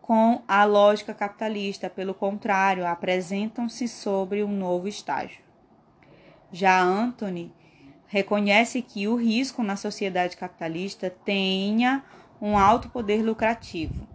com 0.00 0.40
a 0.46 0.64
lógica 0.64 1.12
capitalista, 1.12 1.90
pelo 1.90 2.14
contrário, 2.14 2.86
apresentam-se 2.86 3.88
sobre 3.88 4.44
um 4.44 4.56
novo 4.56 4.86
estágio. 4.86 5.42
Já 6.52 6.80
Anthony 6.80 7.52
reconhece 8.06 8.80
que 8.80 9.08
o 9.08 9.16
risco 9.16 9.64
na 9.64 9.74
sociedade 9.74 10.36
capitalista 10.36 11.10
tenha 11.10 12.04
um 12.44 12.58
alto 12.58 12.90
poder 12.90 13.22
lucrativo. 13.22 14.06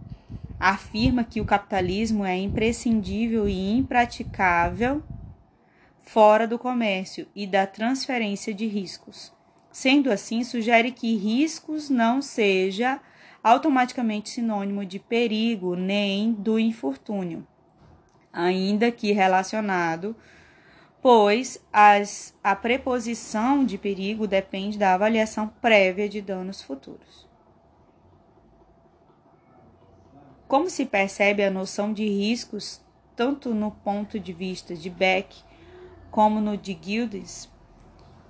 Afirma 0.56 1.24
que 1.24 1.40
o 1.40 1.44
capitalismo 1.44 2.24
é 2.24 2.38
imprescindível 2.38 3.48
e 3.48 3.72
impraticável 3.76 5.02
fora 5.98 6.46
do 6.46 6.56
comércio 6.56 7.26
e 7.34 7.44
da 7.44 7.66
transferência 7.66 8.54
de 8.54 8.68
riscos. 8.68 9.32
Sendo 9.72 10.12
assim, 10.12 10.44
sugere 10.44 10.92
que 10.92 11.16
riscos 11.16 11.90
não 11.90 12.22
seja 12.22 13.00
automaticamente 13.42 14.30
sinônimo 14.30 14.86
de 14.86 15.00
perigo 15.00 15.74
nem 15.74 16.32
do 16.32 16.56
infortúnio, 16.56 17.44
ainda 18.32 18.92
que 18.92 19.10
relacionado, 19.10 20.14
pois 21.02 21.60
as, 21.72 22.32
a 22.44 22.54
preposição 22.54 23.64
de 23.64 23.76
perigo 23.76 24.28
depende 24.28 24.78
da 24.78 24.94
avaliação 24.94 25.48
prévia 25.60 26.08
de 26.08 26.20
danos 26.20 26.62
futuros. 26.62 27.29
Como 30.50 30.68
se 30.68 30.84
percebe 30.84 31.44
a 31.44 31.50
noção 31.50 31.92
de 31.92 32.04
riscos, 32.04 32.84
tanto 33.14 33.54
no 33.54 33.70
ponto 33.70 34.18
de 34.18 34.32
vista 34.32 34.74
de 34.74 34.90
Beck 34.90 35.44
como 36.10 36.40
no 36.40 36.56
de 36.56 36.76
Gildes, 36.82 37.48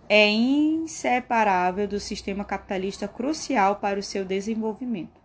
é 0.06 0.28
inseparável 0.28 1.88
do 1.88 1.98
sistema 1.98 2.44
capitalista 2.44 3.08
crucial 3.08 3.76
para 3.76 3.98
o 3.98 4.02
seu 4.02 4.22
desenvolvimento. 4.22 5.18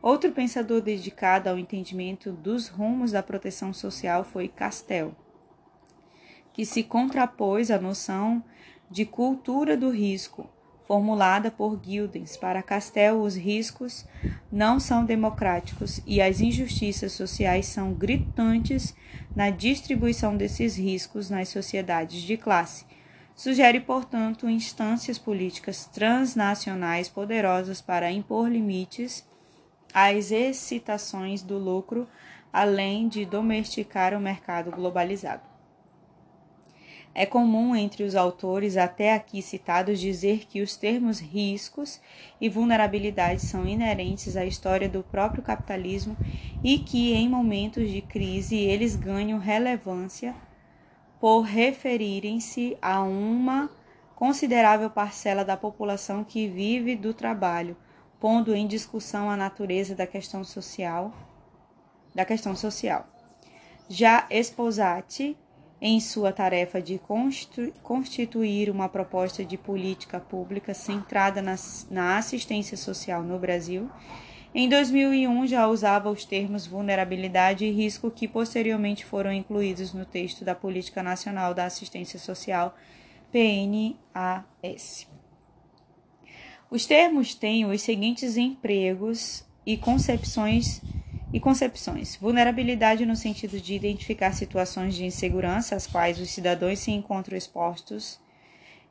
Outro 0.00 0.32
pensador 0.32 0.80
dedicado 0.80 1.50
ao 1.50 1.58
entendimento 1.58 2.32
dos 2.32 2.66
rumos 2.66 3.12
da 3.12 3.22
proteção 3.22 3.74
social 3.74 4.24
foi 4.24 4.48
Castell, 4.48 5.14
que 6.54 6.64
se 6.64 6.82
contrapôs 6.82 7.70
à 7.70 7.78
noção 7.78 8.42
de 8.90 9.04
cultura 9.04 9.76
do 9.76 9.90
risco, 9.90 10.48
formulada 10.86 11.50
por 11.50 11.80
Gildens. 11.82 12.36
Para 12.36 12.62
Castell, 12.62 13.20
os 13.20 13.36
riscos 13.36 14.06
não 14.52 14.78
são 14.78 15.04
democráticos 15.04 16.00
e 16.06 16.20
as 16.20 16.40
injustiças 16.40 17.12
sociais 17.12 17.66
são 17.66 17.92
gritantes 17.92 18.94
na 19.34 19.50
distribuição 19.50 20.36
desses 20.36 20.76
riscos 20.76 21.30
nas 21.30 21.48
sociedades 21.48 22.22
de 22.22 22.36
classe. 22.36 22.84
Sugere, 23.34 23.80
portanto, 23.80 24.48
instâncias 24.48 25.18
políticas 25.18 25.86
transnacionais 25.86 27.08
poderosas 27.08 27.80
para 27.80 28.12
impor 28.12 28.48
limites 28.48 29.26
às 29.92 30.30
excitações 30.30 31.42
do 31.42 31.58
lucro, 31.58 32.06
além 32.52 33.08
de 33.08 33.24
domesticar 33.24 34.14
o 34.14 34.20
mercado 34.20 34.70
globalizado. 34.70 35.53
É 37.14 37.24
comum 37.24 37.76
entre 37.76 38.02
os 38.02 38.16
autores 38.16 38.76
até 38.76 39.14
aqui 39.14 39.40
citados 39.40 40.00
dizer 40.00 40.46
que 40.46 40.60
os 40.60 40.76
termos 40.76 41.20
riscos 41.20 42.00
e 42.40 42.48
vulnerabilidade 42.48 43.40
são 43.40 43.64
inerentes 43.64 44.36
à 44.36 44.44
história 44.44 44.88
do 44.88 45.04
próprio 45.04 45.40
capitalismo 45.40 46.16
e 46.62 46.78
que 46.78 47.14
em 47.14 47.28
momentos 47.28 47.88
de 47.88 48.02
crise 48.02 48.56
eles 48.56 48.96
ganham 48.96 49.38
relevância 49.38 50.34
por 51.20 51.42
referirem-se 51.42 52.76
a 52.82 53.00
uma 53.02 53.70
considerável 54.16 54.90
parcela 54.90 55.44
da 55.44 55.56
população 55.56 56.24
que 56.24 56.48
vive 56.48 56.96
do 56.96 57.14
trabalho, 57.14 57.76
pondo 58.18 58.54
em 58.54 58.66
discussão 58.66 59.30
a 59.30 59.36
natureza 59.36 59.94
da 59.94 60.06
questão 60.06 60.42
social, 60.42 61.12
da 62.12 62.24
questão 62.24 62.56
social. 62.56 63.06
Já 63.88 64.26
Esposati, 64.30 65.36
em 65.86 66.00
sua 66.00 66.32
tarefa 66.32 66.80
de 66.80 66.98
constituir 67.82 68.70
uma 68.70 68.88
proposta 68.88 69.44
de 69.44 69.58
política 69.58 70.18
pública 70.18 70.72
centrada 70.72 71.42
na, 71.42 72.16
assistência 72.16 72.74
social 72.74 73.22
no 73.22 73.38
Brasil, 73.38 73.90
em 74.54 74.66
2001 74.66 75.46
já 75.46 75.68
usava 75.68 76.10
os 76.10 76.24
termos 76.24 76.66
vulnerabilidade 76.66 77.66
e 77.66 77.70
risco 77.70 78.10
que 78.10 78.26
posteriormente 78.26 79.04
foram 79.04 79.30
incluídos 79.30 79.92
no 79.92 80.06
texto 80.06 80.42
da 80.42 80.54
Política 80.54 81.02
Nacional 81.02 81.52
da 81.52 81.66
Assistência 81.66 82.18
Social, 82.18 82.74
PNAS. 83.30 85.06
Os 86.70 86.86
termos 86.86 87.34
têm 87.34 87.66
os 87.66 87.82
seguintes 87.82 88.38
empregos 88.38 89.44
e 89.66 89.76
concepções 89.76 90.80
e 91.34 91.40
concepções. 91.40 92.14
Vulnerabilidade 92.14 93.04
no 93.04 93.16
sentido 93.16 93.60
de 93.60 93.74
identificar 93.74 94.32
situações 94.32 94.94
de 94.94 95.04
insegurança 95.04 95.74
às 95.74 95.84
quais 95.84 96.20
os 96.20 96.30
cidadãos 96.30 96.78
se 96.78 96.92
encontram 96.92 97.36
expostos, 97.36 98.20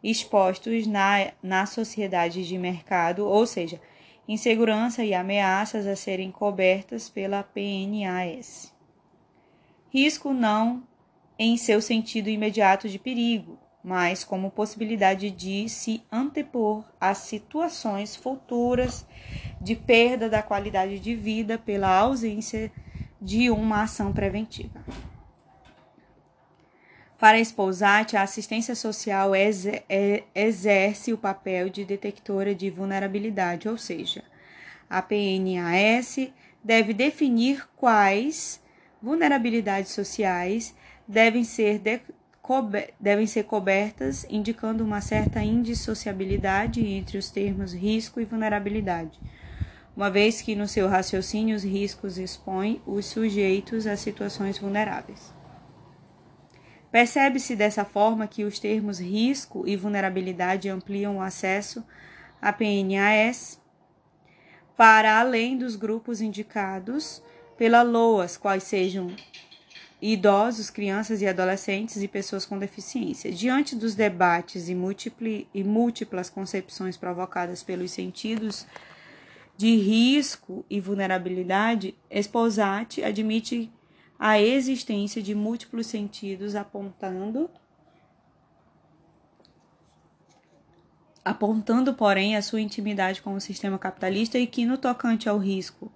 expostos 0.03 0.85
na, 0.85 1.31
na 1.41 1.65
sociedade 1.65 2.45
de 2.45 2.57
mercado, 2.57 3.25
ou 3.25 3.47
seja, 3.47 3.79
insegurança 4.27 5.05
e 5.05 5.13
ameaças 5.13 5.87
a 5.87 5.95
serem 5.95 6.31
cobertas 6.31 7.07
pela 7.07 7.43
PNAS. 7.43 8.73
Risco 9.89 10.33
não 10.33 10.83
em 11.39 11.55
seu 11.55 11.81
sentido 11.81 12.27
imediato 12.27 12.89
de 12.89 12.99
perigo, 12.99 13.57
mas 13.83 14.23
como 14.23 14.49
possibilidade 14.49 15.29
de 15.29 15.67
se 15.67 16.01
antepor 16.11 16.85
a 17.01 17.13
situações 17.13 18.15
futuras 18.15 19.05
de 19.59 19.75
perda 19.75 20.29
da 20.29 20.41
qualidade 20.41 20.99
de 20.99 21.13
vida 21.15 21.57
pela 21.57 21.89
ausência 21.89 22.71
de 23.21 23.49
uma 23.49 23.83
ação 23.83 24.13
preventiva. 24.13 24.83
Para 27.19 27.39
Esposati, 27.39 28.17
a 28.17 28.23
assistência 28.23 28.75
social 28.75 29.31
é, 29.33 30.23
exerce 30.35 31.13
o 31.13 31.17
papel 31.17 31.69
de 31.69 31.85
detectora 31.85 32.53
de 32.53 32.69
vulnerabilidade, 32.69 33.69
ou 33.69 33.77
seja, 33.77 34.23
a 34.89 35.01
PNAS 35.01 36.29
deve 36.61 36.93
definir 36.93 37.67
quais 37.77 38.61
vulnerabilidades 39.01 39.91
sociais 39.91 40.75
devem 41.07 41.43
ser 41.43 41.79
devem 42.99 43.25
ser 43.25 43.43
cobertas, 43.43 44.25
indicando 44.29 44.83
uma 44.83 44.99
certa 44.99 45.41
indissociabilidade 45.41 46.85
entre 46.85 47.17
os 47.17 47.29
termos 47.29 47.73
risco 47.73 48.19
e 48.19 48.25
vulnerabilidade, 48.25 49.17
uma 49.95 50.09
vez 50.09 50.41
que 50.41 50.55
no 50.55 50.67
seu 50.67 50.89
raciocínio 50.89 51.55
os 51.55 51.63
riscos 51.63 52.17
expõem 52.17 52.81
os 52.85 53.05
sujeitos 53.05 53.87
a 53.87 53.95
situações 53.95 54.57
vulneráveis. 54.57 55.33
Percebe-se 56.91 57.55
dessa 57.55 57.85
forma 57.85 58.27
que 58.27 58.43
os 58.43 58.59
termos 58.59 58.99
risco 58.99 59.67
e 59.67 59.75
vulnerabilidade 59.77 60.69
ampliam 60.69 61.17
o 61.17 61.21
acesso 61.21 61.83
à 62.41 62.51
PNAS 62.51 63.59
para 64.75 65.19
além 65.19 65.57
dos 65.57 65.75
grupos 65.75 66.19
indicados 66.19 67.23
pela 67.57 67.83
LOAS, 67.83 68.35
quais 68.35 68.63
sejam 68.63 69.15
idosos, 70.05 70.69
crianças 70.69 71.21
e 71.21 71.27
adolescentes 71.27 72.03
e 72.03 72.09
pessoas 72.09 72.45
com 72.45 72.59
deficiência. 72.59 73.31
Diante 73.31 73.73
dos 73.73 73.95
debates 73.95 74.67
e, 74.67 74.75
e 75.53 75.63
múltiplas 75.63 76.29
concepções 76.29 76.97
provocadas 76.97 77.63
pelos 77.63 77.91
sentidos 77.91 78.67
de 79.55 79.77
risco 79.77 80.65
e 80.69 80.81
vulnerabilidade, 80.81 81.95
Esposati 82.09 83.01
admite 83.01 83.71
a 84.19 84.37
existência 84.37 85.23
de 85.23 85.33
múltiplos 85.33 85.87
sentidos 85.87 86.53
apontando 86.53 87.49
apontando, 91.23 91.93
porém, 91.93 92.35
a 92.35 92.41
sua 92.41 92.59
intimidade 92.59 93.21
com 93.21 93.33
o 93.33 93.39
sistema 93.39 93.79
capitalista 93.79 94.37
e 94.37 94.45
que 94.45 94.65
no 94.65 94.77
tocante 94.77 95.29
ao 95.29 95.37
risco 95.37 95.89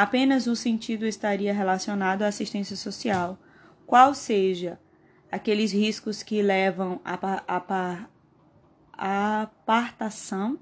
apenas 0.00 0.46
o 0.46 0.54
sentido 0.54 1.04
estaria 1.04 1.52
relacionado 1.52 2.22
à 2.22 2.28
assistência 2.28 2.76
social, 2.76 3.36
qual 3.84 4.14
seja 4.14 4.78
aqueles 5.28 5.72
riscos 5.72 6.22
que 6.22 6.40
levam 6.40 7.00
à 7.04 7.18
apartação, 8.96 10.56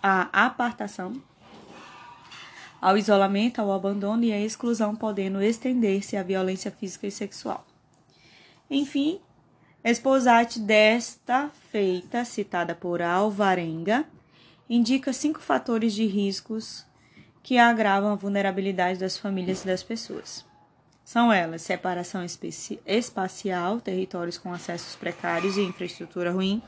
à 0.00 0.46
apartação, 0.46 1.20
ao 2.80 2.96
isolamento, 2.96 3.60
ao 3.60 3.72
abandono 3.72 4.22
e 4.22 4.32
à 4.32 4.38
exclusão, 4.38 4.94
podendo 4.94 5.42
estender-se 5.42 6.16
à 6.16 6.22
violência 6.22 6.70
física 6.70 7.08
e 7.08 7.10
sexual. 7.10 7.66
Enfim, 8.70 9.20
Esposate 9.82 10.60
desta 10.60 11.50
feita, 11.70 12.24
citada 12.24 12.76
por 12.76 13.02
Alvarenga, 13.02 14.04
indica 14.70 15.12
cinco 15.12 15.40
fatores 15.40 15.94
de 15.94 16.06
riscos 16.06 16.86
que 17.48 17.56
agravam 17.56 18.12
a 18.12 18.14
vulnerabilidade 18.14 18.98
das 18.98 19.16
famílias 19.16 19.62
e 19.62 19.66
das 19.66 19.82
pessoas. 19.82 20.44
São 21.02 21.32
elas 21.32 21.62
separação 21.62 22.22
espacial, 22.86 23.80
territórios 23.80 24.36
com 24.36 24.52
acessos 24.52 24.94
precários 24.94 25.56
e 25.56 25.62
infraestrutura 25.62 26.30
ruim, 26.30 26.60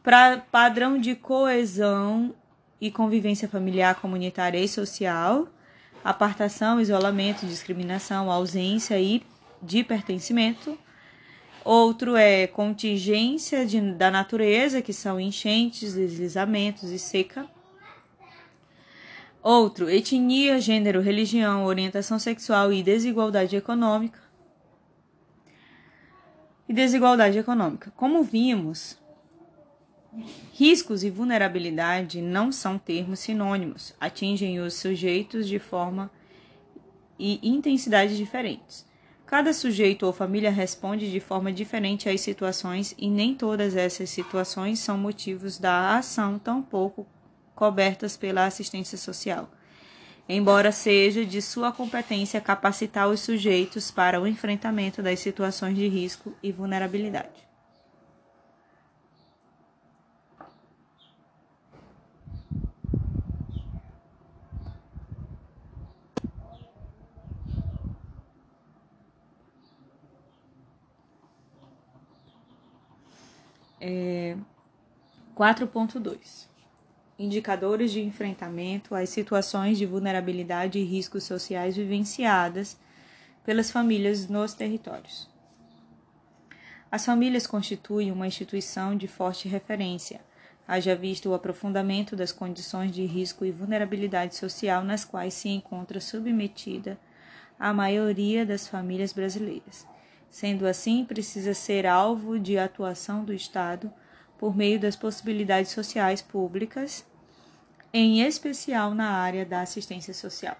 pra, 0.00 0.38
padrão 0.52 0.96
de 0.96 1.16
coesão 1.16 2.32
e 2.80 2.92
convivência 2.92 3.48
familiar, 3.48 3.96
comunitária 3.96 4.60
e 4.60 4.68
social, 4.68 5.48
apartação, 6.04 6.80
isolamento, 6.80 7.44
discriminação, 7.44 8.30
ausência 8.30 9.00
e 9.00 9.20
de 9.60 9.82
pertencimento. 9.82 10.78
Outro 11.64 12.14
é 12.14 12.46
contingência 12.46 13.66
de, 13.66 13.80
da 13.80 14.12
natureza, 14.12 14.80
que 14.80 14.92
são 14.92 15.18
enchentes, 15.18 15.94
deslizamentos 15.94 16.88
e 16.92 17.00
seca. 17.00 17.50
Outro, 19.42 19.90
etnia, 19.90 20.60
gênero, 20.60 21.00
religião, 21.00 21.64
orientação 21.64 22.16
sexual 22.16 22.72
e 22.72 22.80
desigualdade 22.80 23.56
econômica. 23.56 24.20
E 26.68 26.72
desigualdade 26.72 27.36
econômica. 27.38 27.92
Como 27.96 28.22
vimos, 28.22 28.96
riscos 30.52 31.02
e 31.02 31.10
vulnerabilidade 31.10 32.22
não 32.22 32.52
são 32.52 32.78
termos 32.78 33.18
sinônimos, 33.18 33.92
atingem 34.00 34.60
os 34.60 34.74
sujeitos 34.74 35.48
de 35.48 35.58
forma 35.58 36.08
e 37.18 37.40
intensidade 37.42 38.16
diferentes. 38.16 38.86
Cada 39.26 39.52
sujeito 39.52 40.06
ou 40.06 40.12
família 40.12 40.52
responde 40.52 41.10
de 41.10 41.18
forma 41.18 41.52
diferente 41.52 42.08
às 42.08 42.20
situações 42.20 42.94
e 42.96 43.10
nem 43.10 43.34
todas 43.34 43.74
essas 43.74 44.08
situações 44.08 44.78
são 44.78 44.96
motivos 44.96 45.58
da 45.58 45.96
ação, 45.96 46.38
tampouco 46.38 47.08
cobertas 47.54 48.16
pela 48.16 48.46
assistência 48.46 48.96
social, 48.98 49.50
embora 50.28 50.72
seja 50.72 51.24
de 51.24 51.42
sua 51.42 51.72
competência 51.72 52.40
capacitar 52.40 53.08
os 53.08 53.20
sujeitos 53.20 53.90
para 53.90 54.20
o 54.20 54.26
enfrentamento 54.26 55.02
das 55.02 55.20
situações 55.20 55.76
de 55.76 55.88
risco 55.88 56.34
e 56.42 56.52
vulnerabilidade. 56.52 57.42
É, 73.84 74.36
4.2 75.34 76.51
indicadores 77.22 77.92
de 77.92 78.00
enfrentamento 78.00 78.94
às 78.94 79.08
situações 79.08 79.78
de 79.78 79.86
vulnerabilidade 79.86 80.78
e 80.78 80.84
riscos 80.84 81.24
sociais 81.24 81.76
vivenciadas 81.76 82.76
pelas 83.44 83.70
famílias 83.70 84.28
nos 84.28 84.54
territórios. 84.54 85.30
As 86.90 87.06
famílias 87.06 87.46
constituem 87.46 88.10
uma 88.10 88.26
instituição 88.26 88.96
de 88.96 89.08
forte 89.08 89.48
referência, 89.48 90.20
haja 90.66 90.94
visto 90.94 91.30
o 91.30 91.34
aprofundamento 91.34 92.14
das 92.14 92.32
condições 92.32 92.92
de 92.92 93.04
risco 93.06 93.44
e 93.44 93.50
vulnerabilidade 93.50 94.36
social 94.36 94.84
nas 94.84 95.04
quais 95.04 95.34
se 95.34 95.48
encontra 95.48 96.00
submetida 96.00 96.98
a 97.58 97.72
maioria 97.72 98.44
das 98.44 98.66
famílias 98.68 99.12
brasileiras. 99.12 99.86
Sendo 100.30 100.66
assim, 100.66 101.04
precisa 101.04 101.54
ser 101.54 101.86
alvo 101.86 102.38
de 102.38 102.58
atuação 102.58 103.24
do 103.24 103.32
Estado 103.32 103.92
por 104.38 104.56
meio 104.56 104.80
das 104.80 104.96
possibilidades 104.96 105.70
sociais 105.70 106.20
públicas 106.20 107.06
em 107.92 108.22
especial 108.22 108.94
na 108.94 109.10
área 109.10 109.44
da 109.44 109.60
assistência 109.60 110.14
social. 110.14 110.56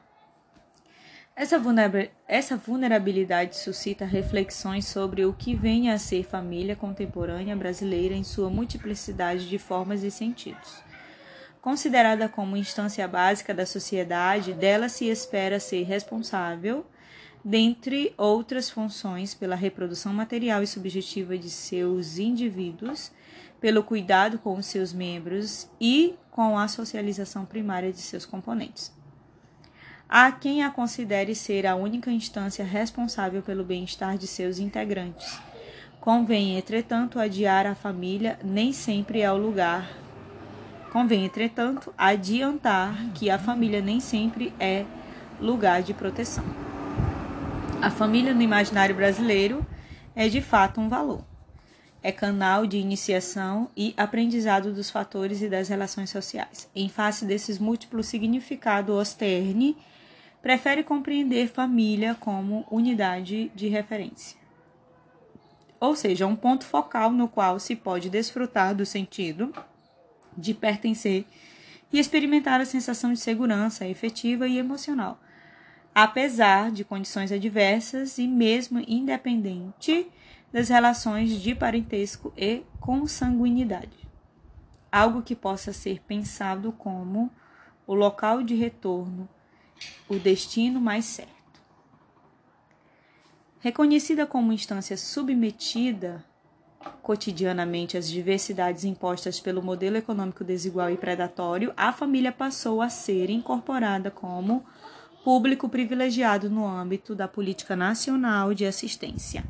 Essa 1.35 2.57
vulnerabilidade 2.59 3.57
suscita 3.57 4.05
reflexões 4.05 4.87
sobre 4.87 5.25
o 5.25 5.33
que 5.33 5.55
vem 5.55 5.91
a 5.91 5.97
ser 5.97 6.25
família 6.25 6.77
contemporânea 6.77 7.57
brasileira 7.57 8.15
em 8.15 8.23
sua 8.23 8.51
multiplicidade 8.51 9.49
de 9.49 9.59
formas 9.59 10.03
e 10.03 10.11
sentidos. 10.11 10.83
Considerada 11.63 12.29
como 12.29 12.57
instância 12.57 13.09
básica 13.09 13.55
da 13.55 13.65
sociedade, 13.65 14.53
dela 14.53 14.91
se 14.91 15.07
espera 15.09 15.59
ser 15.59 15.85
responsável, 15.85 16.85
dentre 17.43 18.13
outras 18.19 18.69
funções, 18.69 19.33
pela 19.33 19.57
reprodução 19.57 20.13
material 20.13 20.63
e 20.63 20.67
subjetiva 20.67 21.39
de 21.39 21.49
seus 21.49 22.19
indivíduos, 22.19 23.11
pelo 23.63 23.85
cuidado 23.85 24.41
com 24.41 24.57
os 24.57 24.67
seus 24.67 24.93
membros 24.93 25.71
e 25.81 26.17
com 26.33 26.59
a 26.59 26.67
socialização 26.67 27.45
primária 27.45 27.93
de 27.93 28.01
seus 28.01 28.27
componentes. 28.27 28.93
Há 30.09 30.33
quem 30.33 30.65
a 30.65 30.71
considere 30.71 31.33
ser 31.33 31.65
a 31.65 31.77
única 31.77 32.11
instância 32.11 32.65
responsável 32.65 33.41
pelo 33.41 33.63
bem-estar 33.63 34.19
de 34.19 34.27
seus 34.27 34.59
integrantes. 34.59 35.39
Convém, 36.01 36.59
entretanto, 36.59 37.21
adiar 37.21 37.65
a 37.65 37.77
família 37.77 38.37
nem 38.43 38.73
sempre 38.73 39.21
é 39.21 39.31
o 39.31 39.37
lugar. 39.37 39.89
Convém, 40.93 41.25
entretanto, 41.25 41.95
adiantar 41.97 43.13
que 43.15 43.31
a 43.31 43.39
família 43.39 43.81
nem 43.81 44.01
sempre 44.01 44.53
é 44.59 44.85
lugar 45.41 45.85
de 45.85 45.95
proteção. 45.95 46.45
A 47.81 47.91
família 47.91 48.35
no 48.35 48.43
imaginário 48.43 48.95
brasileiro 48.95 49.65
é 50.17 50.29
de 50.29 50.43
fato 50.43 50.81
um 50.81 50.89
valor 50.89 51.32
é 52.03 52.11
canal 52.11 52.67
de 52.67 52.77
iniciação 52.77 53.71
e 53.77 53.95
aprendizado 53.97 54.73
dos 54.73 54.91
fatores 54.91 55.41
e 55.41 55.49
das 55.49 55.69
relações 55.69 56.11
sociais. 56.11 56.69
Em 56.75 56.89
face 56.89 57.25
desses 57.25 57.59
múltiplos 57.59 58.07
significados, 58.07 58.95
Osterne 58.95 59.77
prefere 60.43 60.83
compreender 60.83 61.49
família 61.49 62.17
como 62.19 62.67
unidade 62.71 63.53
de 63.55 63.69
referência. 63.69 64.37
Ou 65.79 65.95
seja, 65.95 66.27
um 66.27 66.35
ponto 66.35 66.65
focal 66.65 67.13
no 67.13 67.29
qual 67.29 67.59
se 67.61 67.77
pode 67.77 68.11
desfrutar 68.11 68.75
do 68.75 68.85
sentido 68.85 69.53
de 70.37 70.55
pertencer 70.55 71.25
e 71.93 71.99
experimentar 71.99 72.61
a 72.61 72.65
sensação 72.65 73.13
de 73.13 73.21
segurança 73.21 73.87
efetiva 73.87 74.49
e 74.49 74.59
emocional, 74.59 75.21
apesar 75.95 76.71
de 76.73 76.85
condições 76.85 77.31
adversas 77.31 78.19
e 78.19 78.27
mesmo 78.27 78.83
independente 78.89 80.11
das 80.53 80.69
relações 80.69 81.41
de 81.41 81.55
parentesco 81.55 82.33
e 82.37 82.63
consanguinidade. 82.79 84.07
Algo 84.91 85.23
que 85.23 85.35
possa 85.35 85.73
ser 85.73 86.01
pensado 86.01 86.73
como 86.73 87.31
o 87.87 87.95
local 87.95 88.43
de 88.43 88.55
retorno, 88.55 89.27
o 90.09 90.19
destino 90.19 90.81
mais 90.81 91.07
certo. 91.07 91.33
Reconhecida 93.61 94.27
como 94.27 94.53
instância 94.53 94.97
submetida 94.97 96.25
cotidianamente 97.01 97.97
às 97.97 98.09
diversidades 98.09 98.85
impostas 98.85 99.41
pelo 99.41 99.63
modelo 99.63 99.97
econômico 99.97 100.45
desigual 100.45 100.91
e 100.91 100.97
predatório, 100.97 101.73
a 101.77 101.93
família 101.93 102.33
passou 102.33 102.83
a 102.83 102.89
ser 102.89 103.31
incorporada 103.31 104.11
como 104.11 104.65
público 105.25 105.69
privilegiado 105.69 106.51
no 106.51 106.67
âmbito 106.67 107.15
da 107.15 107.29
política 107.29 107.77
nacional 107.77 108.53
de 108.53 108.67
assistência 108.67 109.45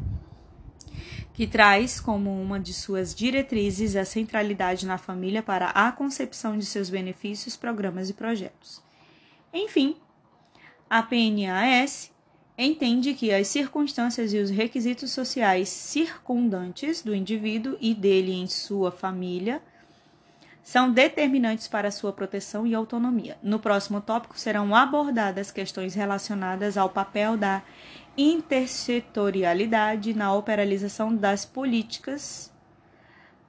que 1.35 1.47
traz 1.47 1.99
como 1.99 2.30
uma 2.30 2.61
de 2.61 2.74
suas 2.74 3.14
diretrizes 3.14 3.97
a 3.97 4.05
centralidade 4.05 4.87
na 4.87 4.99
família 4.99 5.43
para 5.43 5.68
a 5.70 5.91
concepção 5.91 6.59
de 6.59 6.66
seus 6.66 6.91
benefícios, 6.91 7.57
programas 7.57 8.11
e 8.11 8.14
projetos. 8.14 8.83
Enfim, 9.53 9.97
a 10.89 11.03
PNAS 11.03 12.11
entende 12.57 13.14
que 13.14 13.33
as 13.33 13.49
circunstâncias 13.49 14.33
e 14.33 14.39
os 14.39 14.51
requisitos 14.51 15.11
sociais 15.11 15.68
circundantes 15.68 17.03
do 17.03 17.14
indivíduo 17.14 17.76
e 17.80 17.95
dele 17.95 18.33
em 18.33 18.47
sua 18.47 18.93
família 18.93 19.62
são 20.62 20.93
determinantes 20.93 21.66
para 21.66 21.91
sua 21.91 22.12
proteção 22.12 22.66
e 22.66 22.74
autonomia. 22.74 23.37
No 23.43 23.59
próximo 23.59 24.01
tópico 24.01 24.39
serão 24.39 24.74
abordadas 24.74 25.51
questões 25.51 25.95
relacionadas 25.95 26.76
ao 26.76 26.89
papel 26.89 27.37
da 27.37 27.62
intersetorialidade 28.16 30.14
na 30.14 30.34
operalização 30.34 31.14
das 31.14 31.44
políticas 31.44 32.52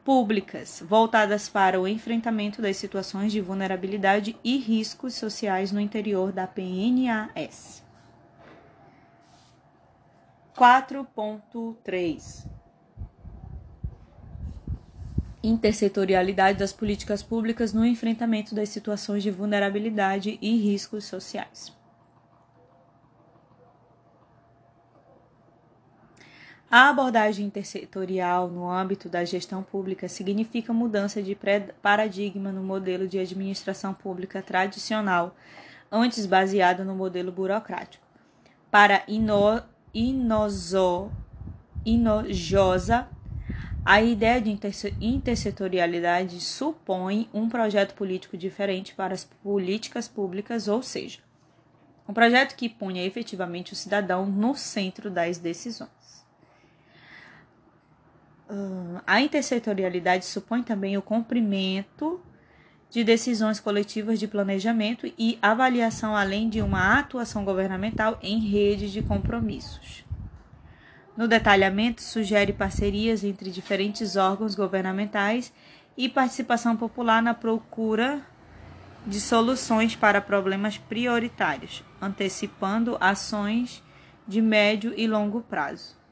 públicas 0.03 0.84
voltadas 0.86 1.47
para 1.47 1.80
o 1.80 1.88
enfrentamento 1.88 2.61
das 2.61 2.78
situações 2.78 3.32
de 3.32 3.39
vulnerabilidade 3.39 4.36
e 4.43 4.57
riscos 4.57 5.14
sociais 5.16 5.72
no 5.72 5.80
interior 5.80 6.32
da 6.32 6.45
PNAS. 6.45 7.82
4.3 10.55 12.45
Intersetorialidade 15.41 16.59
das 16.59 16.72
políticas 16.72 17.22
públicas 17.22 17.74
no 17.74 17.86
enfrentamento 17.86 18.55
das 18.55 18.70
situações 18.70 19.24
de 19.24 19.32
vulnerabilidade 19.32 20.38
e 20.41 20.57
riscos 20.57 21.03
sociais. 21.05 21.83
A 26.76 26.90
abordagem 26.90 27.46
intersetorial 27.46 28.48
no 28.48 28.68
âmbito 28.68 29.08
da 29.08 29.24
gestão 29.24 29.62
pública 29.62 30.10
significa 30.10 30.74
mudança 30.74 31.22
de 31.22 31.38
paradigma 31.84 32.52
no 32.52 32.64
modelo 32.64 33.08
de 33.08 33.20
administração 33.20 33.94
pública 33.94 34.42
tradicional, 34.42 35.36
antes 35.92 36.26
baseado 36.26 36.84
no 36.84 36.96
modelo 36.96 37.32
burocrático. 37.32 38.04
Para 38.72 39.04
ino, 39.08 39.62
inozo, 39.94 41.12
inojosa, 41.86 43.08
a 43.86 44.02
ideia 44.02 44.42
de 44.42 44.58
intersetorialidade 45.00 46.42
supõe 46.42 47.30
um 47.32 47.48
projeto 47.48 47.94
político 47.94 48.36
diferente 48.36 48.96
para 48.96 49.14
as 49.14 49.24
políticas 49.24 50.08
públicas, 50.08 50.68
ou 50.68 50.82
seja, 50.82 51.20
um 52.10 52.16
projeto 52.16 52.56
que 52.56 52.68
ponha 52.68 53.06
efetivamente 53.06 53.74
o 53.74 53.76
cidadão 53.76 54.26
no 54.26 54.56
centro 54.56 55.12
das 55.12 55.38
decisões. 55.38 56.03
A 59.08 59.22
intersetorialidade 59.22 60.26
supõe 60.26 60.62
também 60.62 60.98
o 60.98 61.02
cumprimento 61.02 62.22
de 62.89 63.04
decisões 63.04 63.60
coletivas 63.60 64.20
de 64.20 64.28
planejamento 64.28 65.12
e 65.18 65.39
avaliação, 65.41 66.16
além 66.16 66.48
de 66.48 66.62
uma 66.62 67.00
atuação 67.00 67.44
governamental 67.44 68.20
em 68.22 68.39
rede 68.39 68.91
de 68.91 69.02
compromissos. 69.02 70.06
No 71.18 71.28
detalhamento, 71.28 72.02
sugere 72.02 72.54
parcerias 72.54 73.24
entre 73.24 73.50
diferentes 73.50 74.16
órgãos 74.16 74.56
governamentais 74.56 75.52
e 75.98 76.08
participação 76.10 76.76
popular 76.76 77.22
na 77.22 77.34
procura 77.34 78.22
de 79.06 79.20
soluções 79.20 79.96
para 79.96 80.22
problemas 80.22 80.78
prioritários, 80.78 81.84
antecipando 82.02 82.98
ações 83.00 83.84
de 84.28 84.41
médio 84.41 84.94
e 84.96 85.08
longo 85.08 85.41
prazo. 85.41 86.03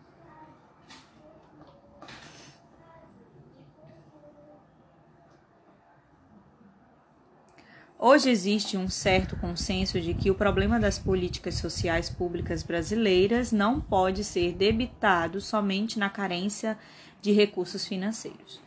Hoje 8.04 8.32
existe 8.32 8.78
um 8.78 8.90
certo 8.90 9.36
consenso 9.36 10.02
de 10.02 10.16
que 10.16 10.32
o 10.32 10.34
problema 10.34 10.80
das 10.80 10.98
políticas 10.98 11.54
sociais 11.54 12.10
públicas 12.10 12.64
brasileiras 12.64 13.52
não 13.52 13.80
pode 13.80 14.24
ser 14.24 14.54
debitado 14.54 15.40
somente 15.40 16.00
na 16.00 16.10
carência 16.10 16.80
de 17.22 17.32
recursos 17.32 17.86
financeiros. 17.86 18.60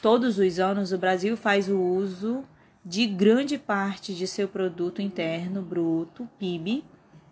Todos 0.00 0.38
os 0.38 0.58
anos, 0.58 0.90
o 0.90 0.96
Brasil 0.96 1.36
faz 1.36 1.68
o 1.68 1.78
uso 1.78 2.44
de 2.82 3.06
grande 3.06 3.58
parte 3.58 4.14
de 4.14 4.26
seu 4.26 4.48
produto 4.48 5.02
interno 5.02 5.60
bruto, 5.60 6.26
PIB, 6.38 6.82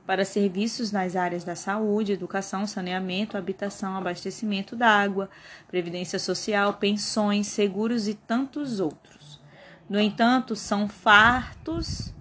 para 0.07 0.26
serviços 0.26 0.93
nas 0.93 1.16
áreas 1.16 1.43
da 1.43 1.57
saúde, 1.57 2.12
educação, 2.12 2.66
saneamento, 2.66 3.38
habitação, 3.38 3.97
abastecimento 3.97 4.76
da 4.76 4.88
água, 4.88 5.30
previdência 5.68 6.18
social, 6.18 6.74
pensões, 6.74 7.47
seguros 7.47 8.09
e 8.09 8.12
tantos 8.12 8.78
outros. 8.78 9.20
No 9.91 9.99
entanto, 9.99 10.55
são 10.55 10.88
fartos 10.88 12.14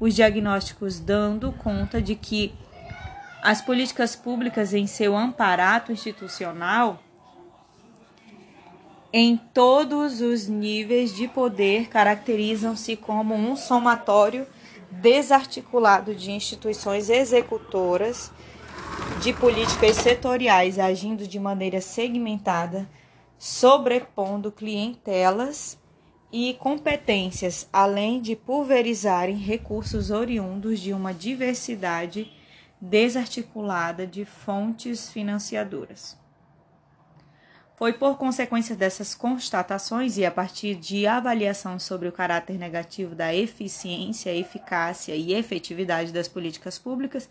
os 0.00 0.14
diagnósticos 0.14 0.98
dando 0.98 1.52
conta 1.52 2.00
de 2.00 2.14
que 2.14 2.54
as 3.42 3.60
políticas 3.60 4.16
públicas 4.16 4.72
em 4.72 4.86
seu 4.86 5.14
amparato 5.14 5.92
institucional 5.92 7.02
em 9.12 9.36
todos 9.36 10.22
os 10.22 10.48
níveis 10.48 11.14
de 11.14 11.28
poder 11.28 11.88
caracterizam-se 11.88 12.96
como 12.96 13.34
um 13.34 13.54
somatório 13.54 14.46
desarticulado 14.90 16.14
de 16.14 16.32
instituições 16.32 17.10
executoras 17.10 18.32
de 19.20 19.34
políticas 19.34 19.96
setoriais 19.96 20.78
agindo 20.78 21.26
de 21.26 21.38
maneira 21.38 21.82
segmentada, 21.82 22.88
sobrepondo 23.38 24.50
clientelas 24.50 25.78
e 26.32 26.54
competências, 26.54 27.68
além 27.72 28.20
de 28.20 28.34
pulverizarem 28.34 29.36
recursos 29.36 30.10
oriundos 30.10 30.80
de 30.80 30.92
uma 30.92 31.14
diversidade 31.14 32.32
desarticulada 32.80 34.06
de 34.06 34.24
fontes 34.24 35.10
financiadoras. 35.10 36.18
Foi 37.76 37.92
por 37.92 38.16
consequência 38.16 38.74
dessas 38.74 39.14
constatações 39.14 40.16
e 40.16 40.24
a 40.24 40.30
partir 40.30 40.74
de 40.76 41.06
avaliação 41.06 41.78
sobre 41.78 42.08
o 42.08 42.12
caráter 42.12 42.58
negativo 42.58 43.14
da 43.14 43.34
eficiência, 43.34 44.34
eficácia 44.34 45.14
e 45.14 45.34
efetividade 45.34 46.10
das 46.10 46.26
políticas 46.26 46.78
públicas 46.78 47.28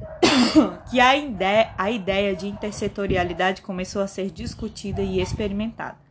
que 0.90 0.98
a 0.98 1.14
ideia, 1.14 1.74
a 1.76 1.90
ideia 1.90 2.34
de 2.34 2.48
intersetorialidade 2.48 3.60
começou 3.60 4.00
a 4.00 4.06
ser 4.06 4.30
discutida 4.30 5.02
e 5.02 5.20
experimentada. 5.20 6.03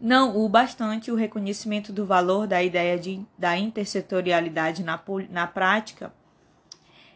Não 0.00 0.36
o 0.36 0.48
bastante 0.48 1.10
o 1.10 1.16
reconhecimento 1.16 1.92
do 1.92 2.06
valor 2.06 2.46
da 2.46 2.62
ideia 2.62 2.98
de, 2.98 3.24
da 3.36 3.58
intersetorialidade 3.58 4.82
na, 4.82 5.00
na 5.30 5.46
prática 5.46 6.12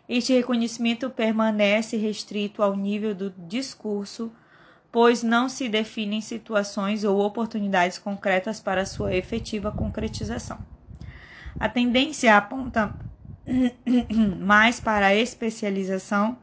este 0.08 0.34
reconhecimento 0.34 1.08
permanece 1.08 1.96
restrito 1.96 2.62
ao 2.62 2.76
nível 2.76 3.14
do 3.14 3.30
discurso 3.30 4.32
pois 4.92 5.22
não 5.22 5.48
se 5.48 5.70
definem 5.70 6.20
situações 6.20 7.02
ou 7.02 7.18
oportunidades 7.18 7.96
concretas 7.96 8.60
para 8.60 8.84
sua 8.84 9.14
efetiva 9.14 9.72
concretização. 9.72 10.58
A 11.58 11.66
tendência 11.66 12.36
aponta 12.36 12.94
mais 14.38 14.78
para 14.78 15.06
a 15.06 15.14
especialização 15.14 16.36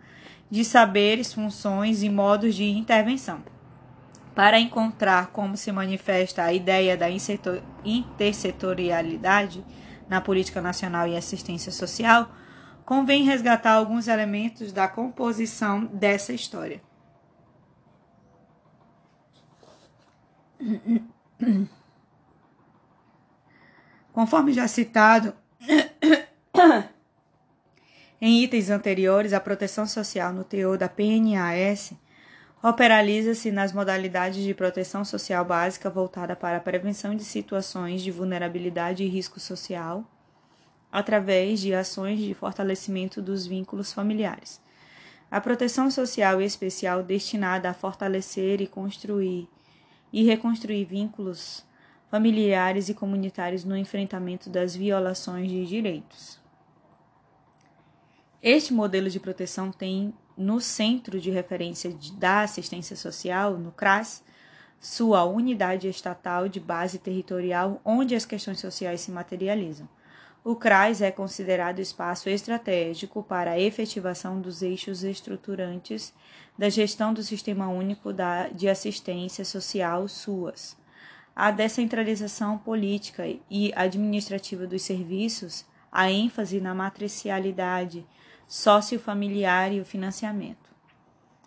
de 0.49 0.65
saberes, 0.65 1.31
funções 1.31 2.01
e 2.01 2.09
modos 2.09 2.55
de 2.55 2.63
intervenção. 2.63 3.43
Para 4.36 4.59
encontrar 4.59 5.32
como 5.32 5.57
se 5.57 5.71
manifesta 5.71 6.43
a 6.43 6.53
ideia 6.53 6.95
da 6.95 7.07
intersetorialidade 7.84 9.65
na 10.07 10.21
política 10.21 10.61
nacional 10.61 11.07
e 11.07 11.17
assistência 11.17 11.71
social, 11.71 12.32
convém 12.86 13.23
resgatar 13.23 13.73
alguns 13.73 14.07
elementos 14.07 14.71
da 14.71 14.88
composição 14.88 15.86
dessa 15.86 16.32
história. 16.34 16.82
Conforme 24.11 24.53
já 24.53 24.67
citado 24.67 25.34
em 28.21 28.43
itens 28.43 28.69
anteriores, 28.69 29.34
a 29.34 29.39
proteção 29.39 29.86
social 29.86 30.34
no 30.34 30.43
teor 30.43 30.77
da 30.77 30.89
PNAS 30.89 31.93
operaliza-se 32.62 33.51
nas 33.51 33.72
modalidades 33.72 34.43
de 34.43 34.53
proteção 34.53 35.05
social 35.05 35.45
básica 35.45 35.89
voltada 35.89 36.36
para 36.36 36.57
a 36.57 36.62
prevenção 36.62 37.16
de 37.16 37.24
situações 37.24 38.01
de 38.01 38.12
vulnerabilidade 38.12 39.03
e 39.03 39.07
risco 39.07 39.39
social, 39.39 40.03
através 40.91 41.62
de 41.62 41.74
ações 41.74 42.20
de 42.20 42.34
fortalecimento 42.34 43.22
dos 43.22 43.45
vínculos 43.45 43.93
familiares. 43.93 44.62
A 45.32 45.39
proteção 45.39 45.89
social 45.89 46.41
especial 46.41 47.03
destinada 47.03 47.70
a 47.70 47.74
fortalecer 47.74 48.62
e 48.62 48.68
construir 48.68 49.47
e 50.12 50.24
reconstruir 50.24 50.86
vínculos 50.86 51.64
familiares 52.10 52.89
e 52.89 52.95
comunitários 52.95 53.64
no 53.64 53.78
enfrentamento 53.78 54.49
das 54.49 54.76
violações 54.76 55.47
de 55.47 55.66
direitos. 55.68 56.39
Este 58.41 58.74
modelo 58.74 59.10
de 59.10 59.20
proteção 59.20 59.72
tem 59.72 60.14
no 60.39 60.61
Centro 60.61 61.19
de 61.19 61.29
Referência 61.29 61.93
da 62.13 62.43
Assistência 62.43 62.95
Social, 62.95 63.57
no 63.57 63.73
CRAS, 63.73 64.23
sua 64.79 65.25
unidade 65.25 65.89
estatal 65.89 66.47
de 66.47 66.61
base 66.61 66.97
territorial 66.97 67.81
onde 67.83 68.15
as 68.15 68.25
questões 68.25 68.57
sociais 68.57 69.01
se 69.01 69.11
materializam. 69.11 69.87
O 70.41 70.55
CRAS 70.55 71.01
é 71.01 71.11
considerado 71.11 71.79
espaço 71.79 72.29
estratégico 72.29 73.21
para 73.21 73.51
a 73.51 73.59
efetivação 73.59 74.39
dos 74.39 74.61
eixos 74.61 75.03
estruturantes 75.03 76.13
da 76.57 76.69
gestão 76.69 77.13
do 77.13 77.21
Sistema 77.21 77.67
Único 77.67 78.11
de 78.53 78.69
Assistência 78.69 79.43
Social 79.43 80.07
SUAS. 80.07 80.77
A 81.35 81.51
descentralização 81.51 82.57
política 82.57 83.25
e 83.49 83.73
administrativa 83.75 84.65
dos 84.65 84.83
serviços, 84.83 85.65
a 85.91 86.09
ênfase 86.09 86.61
na 86.61 86.73
matricialidade 86.73 88.05
sociofamiliar 88.49 89.71
e 89.71 89.79
o 89.79 89.85
financiamento. 89.85 90.69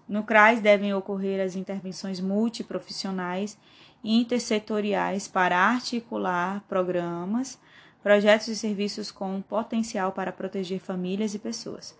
No 0.09 0.23
CRAS 0.23 0.61
devem 0.61 0.95
ocorrer 0.95 1.45
as 1.45 1.57
intervenções 1.57 2.21
multiprofissionais 2.21 3.59
e 4.05 4.17
intersetoriais 4.21 5.27
para 5.27 5.59
articular 5.59 6.63
programas 6.69 7.59
projetos 8.03 8.49
e 8.49 8.57
serviços 8.57 9.11
com 9.11 9.41
potencial 9.43 10.13
para 10.13 10.33
proteger 10.33 10.79
famílias 10.81 11.35
e 11.35 11.39
pessoas. 11.39 11.97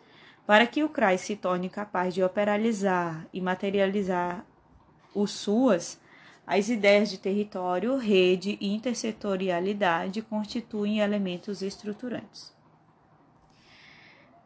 Para 0.47 0.67
que 0.67 0.85
o 0.85 0.89
CRAS 0.89 1.21
se 1.23 1.37
torne 1.37 1.69
capaz 1.69 2.15
de 2.15 2.23
operalizar 2.23 3.27
e 3.33 3.41
materializar 3.41 4.45
os 5.15 5.33
SUAS, 5.33 6.01
as 6.47 6.69
ideias 6.69 7.11
de 7.11 7.19
território, 7.19 7.97
rede 7.97 8.57
e 8.61 8.73
intersetorialidade 8.73 10.23
constituem 10.23 11.01
elementos 11.01 11.61
estruturantes. 11.61 12.53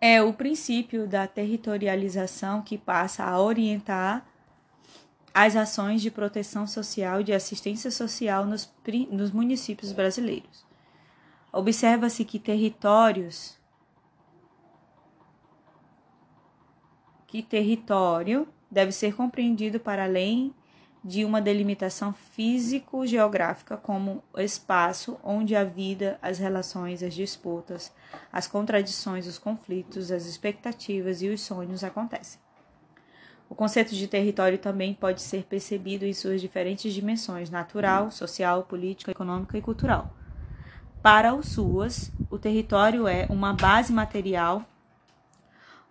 É 0.00 0.22
o 0.22 0.32
princípio 0.32 1.06
da 1.06 1.26
territorialização 1.26 2.62
que 2.62 2.76
passa 2.76 3.24
a 3.24 3.40
orientar 3.40 4.26
as 5.32 5.54
ações 5.54 6.00
de 6.00 6.10
proteção 6.10 6.66
social 6.66 7.20
e 7.20 7.24
de 7.24 7.32
assistência 7.32 7.90
social 7.90 8.46
nos, 8.46 8.72
nos 9.10 9.30
municípios 9.30 9.92
brasileiros. 9.92 10.64
Observa-se 11.52 12.24
que 12.24 12.38
territórios 12.38 13.58
que 17.26 17.42
território 17.42 18.48
deve 18.70 18.92
ser 18.92 19.14
compreendido 19.14 19.80
para 19.80 20.04
além 20.04 20.54
de 21.06 21.24
uma 21.24 21.40
delimitação 21.40 22.12
físico-geográfica 22.12 23.76
como 23.76 24.24
espaço 24.36 25.16
onde 25.22 25.54
a 25.54 25.62
vida, 25.62 26.18
as 26.20 26.40
relações, 26.40 27.00
as 27.00 27.14
disputas, 27.14 27.92
as 28.32 28.48
contradições, 28.48 29.28
os 29.28 29.38
conflitos, 29.38 30.10
as 30.10 30.26
expectativas 30.26 31.22
e 31.22 31.28
os 31.28 31.40
sonhos 31.40 31.84
acontecem. 31.84 32.40
O 33.48 33.54
conceito 33.54 33.94
de 33.94 34.08
território 34.08 34.58
também 34.58 34.92
pode 34.92 35.22
ser 35.22 35.44
percebido 35.44 36.04
em 36.04 36.12
suas 36.12 36.40
diferentes 36.40 36.92
dimensões: 36.92 37.50
natural, 37.50 38.10
social, 38.10 38.64
política, 38.64 39.12
econômica 39.12 39.56
e 39.56 39.62
cultural. 39.62 40.12
Para 41.00 41.36
os 41.36 41.50
SUAS, 41.50 42.10
o 42.28 42.36
território 42.36 43.06
é 43.06 43.26
uma 43.30 43.52
base 43.52 43.92
material, 43.92 44.64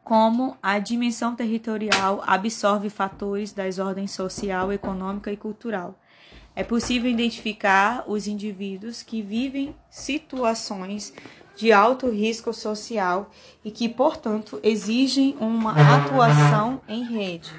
como 0.05 0.55
a 0.61 0.77
dimensão 0.77 1.35
territorial 1.35 2.23
absorve 2.27 2.91
fatores 2.91 3.51
das 3.51 3.79
ordens 3.79 4.11
social, 4.11 4.71
econômica 4.71 5.31
e 5.31 5.35
cultural. 5.35 5.99
É 6.55 6.63
possível 6.63 7.09
identificar 7.09 8.03
os 8.07 8.27
indivíduos 8.27 9.01
que 9.01 9.23
vivem 9.23 9.75
situações 9.89 11.11
de 11.55 11.71
alto 11.71 12.07
risco 12.07 12.53
social 12.53 13.31
e 13.63 13.71
que, 13.71 13.89
portanto, 13.89 14.59
exigem 14.61 15.35
uma 15.39 15.71
atuação 15.71 16.79
em 16.87 17.03
rede. 17.03 17.51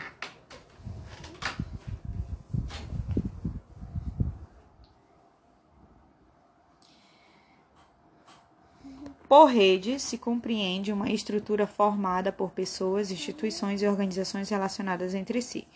Por 9.29 9.47
rede 9.47 9.99
se 9.99 10.17
compreende 10.17 10.93
uma 10.93 11.11
estrutura 11.11 11.67
formada 11.67 12.31
por 12.31 12.53
pessoas, 12.53 13.11
instituições 13.11 13.83
e 13.83 13.87
organizações 13.87 14.49
relacionadas 14.51 15.15
entre 15.15 15.43
si, 15.43 15.67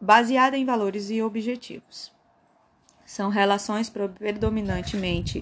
baseada 0.00 0.56
em 0.56 0.64
valores 0.64 1.08
e 1.08 1.22
objetivos. 1.22 2.10
São 3.06 3.30
relações 3.30 3.88
predominantemente 3.88 5.40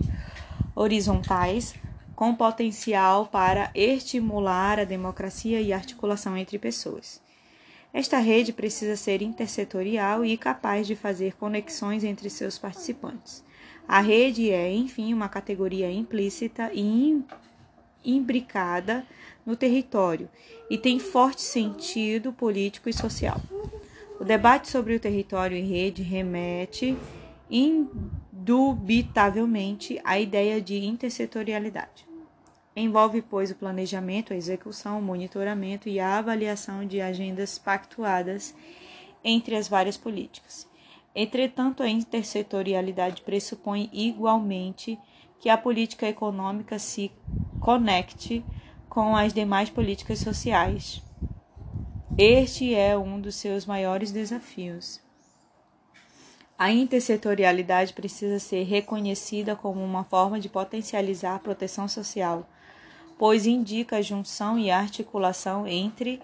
horizontais, 0.74 1.74
com 2.14 2.34
potencial 2.34 3.26
para 3.26 3.70
estimular 3.74 4.78
a 4.78 4.84
democracia 4.84 5.58
e 5.58 5.72
articulação 5.72 6.36
entre 6.36 6.58
pessoas. 6.58 7.22
Esta 7.94 8.18
rede 8.18 8.52
precisa 8.52 8.94
ser 8.94 9.22
intersetorial 9.22 10.22
e 10.22 10.36
capaz 10.36 10.86
de 10.86 10.94
fazer 10.94 11.34
conexões 11.36 12.04
entre 12.04 12.28
seus 12.28 12.58
participantes 12.58 13.42
a 13.90 13.98
rede 13.98 14.52
é, 14.52 14.72
enfim, 14.72 15.12
uma 15.12 15.28
categoria 15.28 15.90
implícita 15.90 16.70
e 16.72 17.20
imbricada 18.04 19.04
no 19.44 19.56
território 19.56 20.28
e 20.70 20.78
tem 20.78 21.00
forte 21.00 21.42
sentido 21.42 22.32
político 22.32 22.88
e 22.88 22.92
social. 22.92 23.40
O 24.20 24.24
debate 24.24 24.68
sobre 24.68 24.94
o 24.94 25.00
território 25.00 25.56
e 25.56 25.62
rede 25.62 26.02
remete 26.02 26.96
indubitavelmente 27.50 30.00
à 30.04 30.20
ideia 30.20 30.62
de 30.62 30.84
intersetorialidade. 30.84 32.06
Envolve, 32.76 33.22
pois, 33.22 33.50
o 33.50 33.56
planejamento, 33.56 34.32
a 34.32 34.36
execução, 34.36 35.00
o 35.00 35.02
monitoramento 35.02 35.88
e 35.88 35.98
a 35.98 36.18
avaliação 36.18 36.86
de 36.86 37.00
agendas 37.00 37.58
pactuadas 37.58 38.54
entre 39.24 39.56
as 39.56 39.66
várias 39.66 39.96
políticas. 39.96 40.69
Entretanto, 41.14 41.82
a 41.82 41.88
intersetorialidade 41.88 43.22
pressupõe 43.22 43.90
igualmente 43.92 44.98
que 45.40 45.48
a 45.48 45.58
política 45.58 46.06
econômica 46.06 46.78
se 46.78 47.10
conecte 47.60 48.44
com 48.88 49.16
as 49.16 49.32
demais 49.32 49.70
políticas 49.70 50.18
sociais 50.18 51.02
Este 52.18 52.74
é 52.74 52.98
um 52.98 53.20
dos 53.20 53.36
seus 53.36 53.64
maiores 53.64 54.12
desafios. 54.12 55.00
A 56.58 56.70
intersetorialidade 56.70 57.94
precisa 57.94 58.38
ser 58.38 58.64
reconhecida 58.64 59.56
como 59.56 59.82
uma 59.82 60.04
forma 60.04 60.38
de 60.38 60.46
potencializar 60.46 61.36
a 61.36 61.38
proteção 61.38 61.88
social, 61.88 62.46
pois 63.18 63.46
indica 63.46 63.96
a 63.96 64.02
junção 64.02 64.58
e 64.58 64.70
articulação 64.70 65.66
entre 65.66 66.20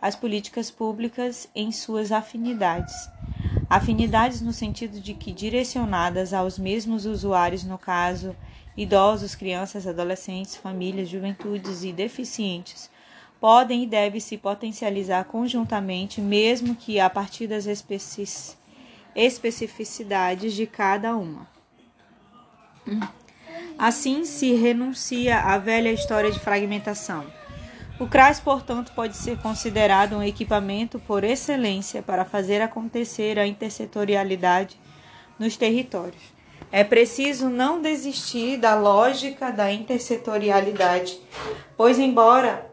as 0.00 0.14
políticas 0.14 0.70
públicas 0.70 1.48
em 1.52 1.72
suas 1.72 2.12
afinidades. 2.12 2.94
Afinidades 3.74 4.40
no 4.40 4.52
sentido 4.52 5.00
de 5.00 5.14
que 5.14 5.32
direcionadas 5.32 6.32
aos 6.32 6.56
mesmos 6.60 7.06
usuários, 7.06 7.64
no 7.64 7.76
caso, 7.76 8.36
idosos, 8.76 9.34
crianças, 9.34 9.84
adolescentes, 9.84 10.54
famílias, 10.54 11.08
juventudes 11.08 11.82
e 11.82 11.92
deficientes, 11.92 12.88
podem 13.40 13.82
e 13.82 13.86
devem 13.88 14.20
se 14.20 14.38
potencializar 14.38 15.24
conjuntamente, 15.24 16.20
mesmo 16.20 16.76
que 16.76 17.00
a 17.00 17.10
partir 17.10 17.48
das 17.48 17.66
especificidades 19.16 20.54
de 20.54 20.68
cada 20.68 21.16
uma. 21.16 21.48
Assim 23.76 24.24
se 24.24 24.54
renuncia 24.54 25.40
à 25.40 25.58
velha 25.58 25.90
história 25.90 26.30
de 26.30 26.38
fragmentação. 26.38 27.26
O 27.98 28.08
CRAS, 28.08 28.40
portanto, 28.40 28.90
pode 28.92 29.16
ser 29.16 29.38
considerado 29.38 30.16
um 30.16 30.22
equipamento 30.22 30.98
por 30.98 31.22
excelência 31.22 32.02
para 32.02 32.24
fazer 32.24 32.60
acontecer 32.60 33.38
a 33.38 33.46
intersetorialidade 33.46 34.76
nos 35.38 35.56
territórios. 35.56 36.22
É 36.72 36.82
preciso 36.82 37.48
não 37.48 37.80
desistir 37.80 38.56
da 38.56 38.74
lógica 38.74 39.52
da 39.52 39.70
intersetorialidade, 39.70 41.20
pois, 41.76 41.96
embora 42.00 42.68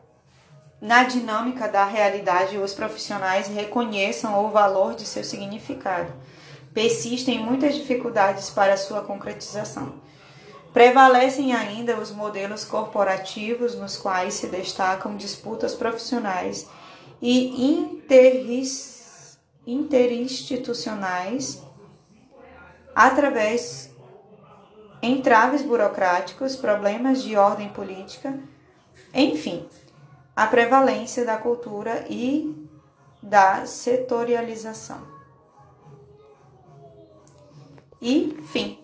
na 0.81 1.03
dinâmica 1.03 1.67
da 1.67 1.85
realidade 1.85 2.57
os 2.57 2.73
profissionais 2.73 3.47
reconheçam 3.47 4.43
o 4.43 4.49
valor 4.49 4.95
de 4.95 5.05
seu 5.05 5.23
significado, 5.23 6.11
persistem 6.73 7.37
muitas 7.37 7.75
dificuldades 7.75 8.49
para 8.49 8.75
sua 8.75 9.01
concretização. 9.01 10.01
Prevalecem 10.73 11.53
ainda 11.53 11.99
os 11.99 12.11
modelos 12.11 12.63
corporativos 12.63 13.75
nos 13.75 13.97
quais 13.97 14.35
se 14.35 14.47
destacam 14.47 15.17
disputas 15.17 15.75
profissionais 15.75 16.67
e 17.21 17.85
interinstitucionais 19.67 21.61
através 22.95 23.91
entraves 25.01 25.61
burocráticos, 25.61 26.55
problemas 26.55 27.21
de 27.21 27.35
ordem 27.35 27.69
política, 27.69 28.39
enfim, 29.13 29.67
a 30.35 30.47
prevalência 30.47 31.25
da 31.25 31.37
cultura 31.37 32.05
e 32.09 32.69
da 33.21 33.65
setorialização. 33.65 35.01
E 38.01 38.37
fim. 38.51 38.80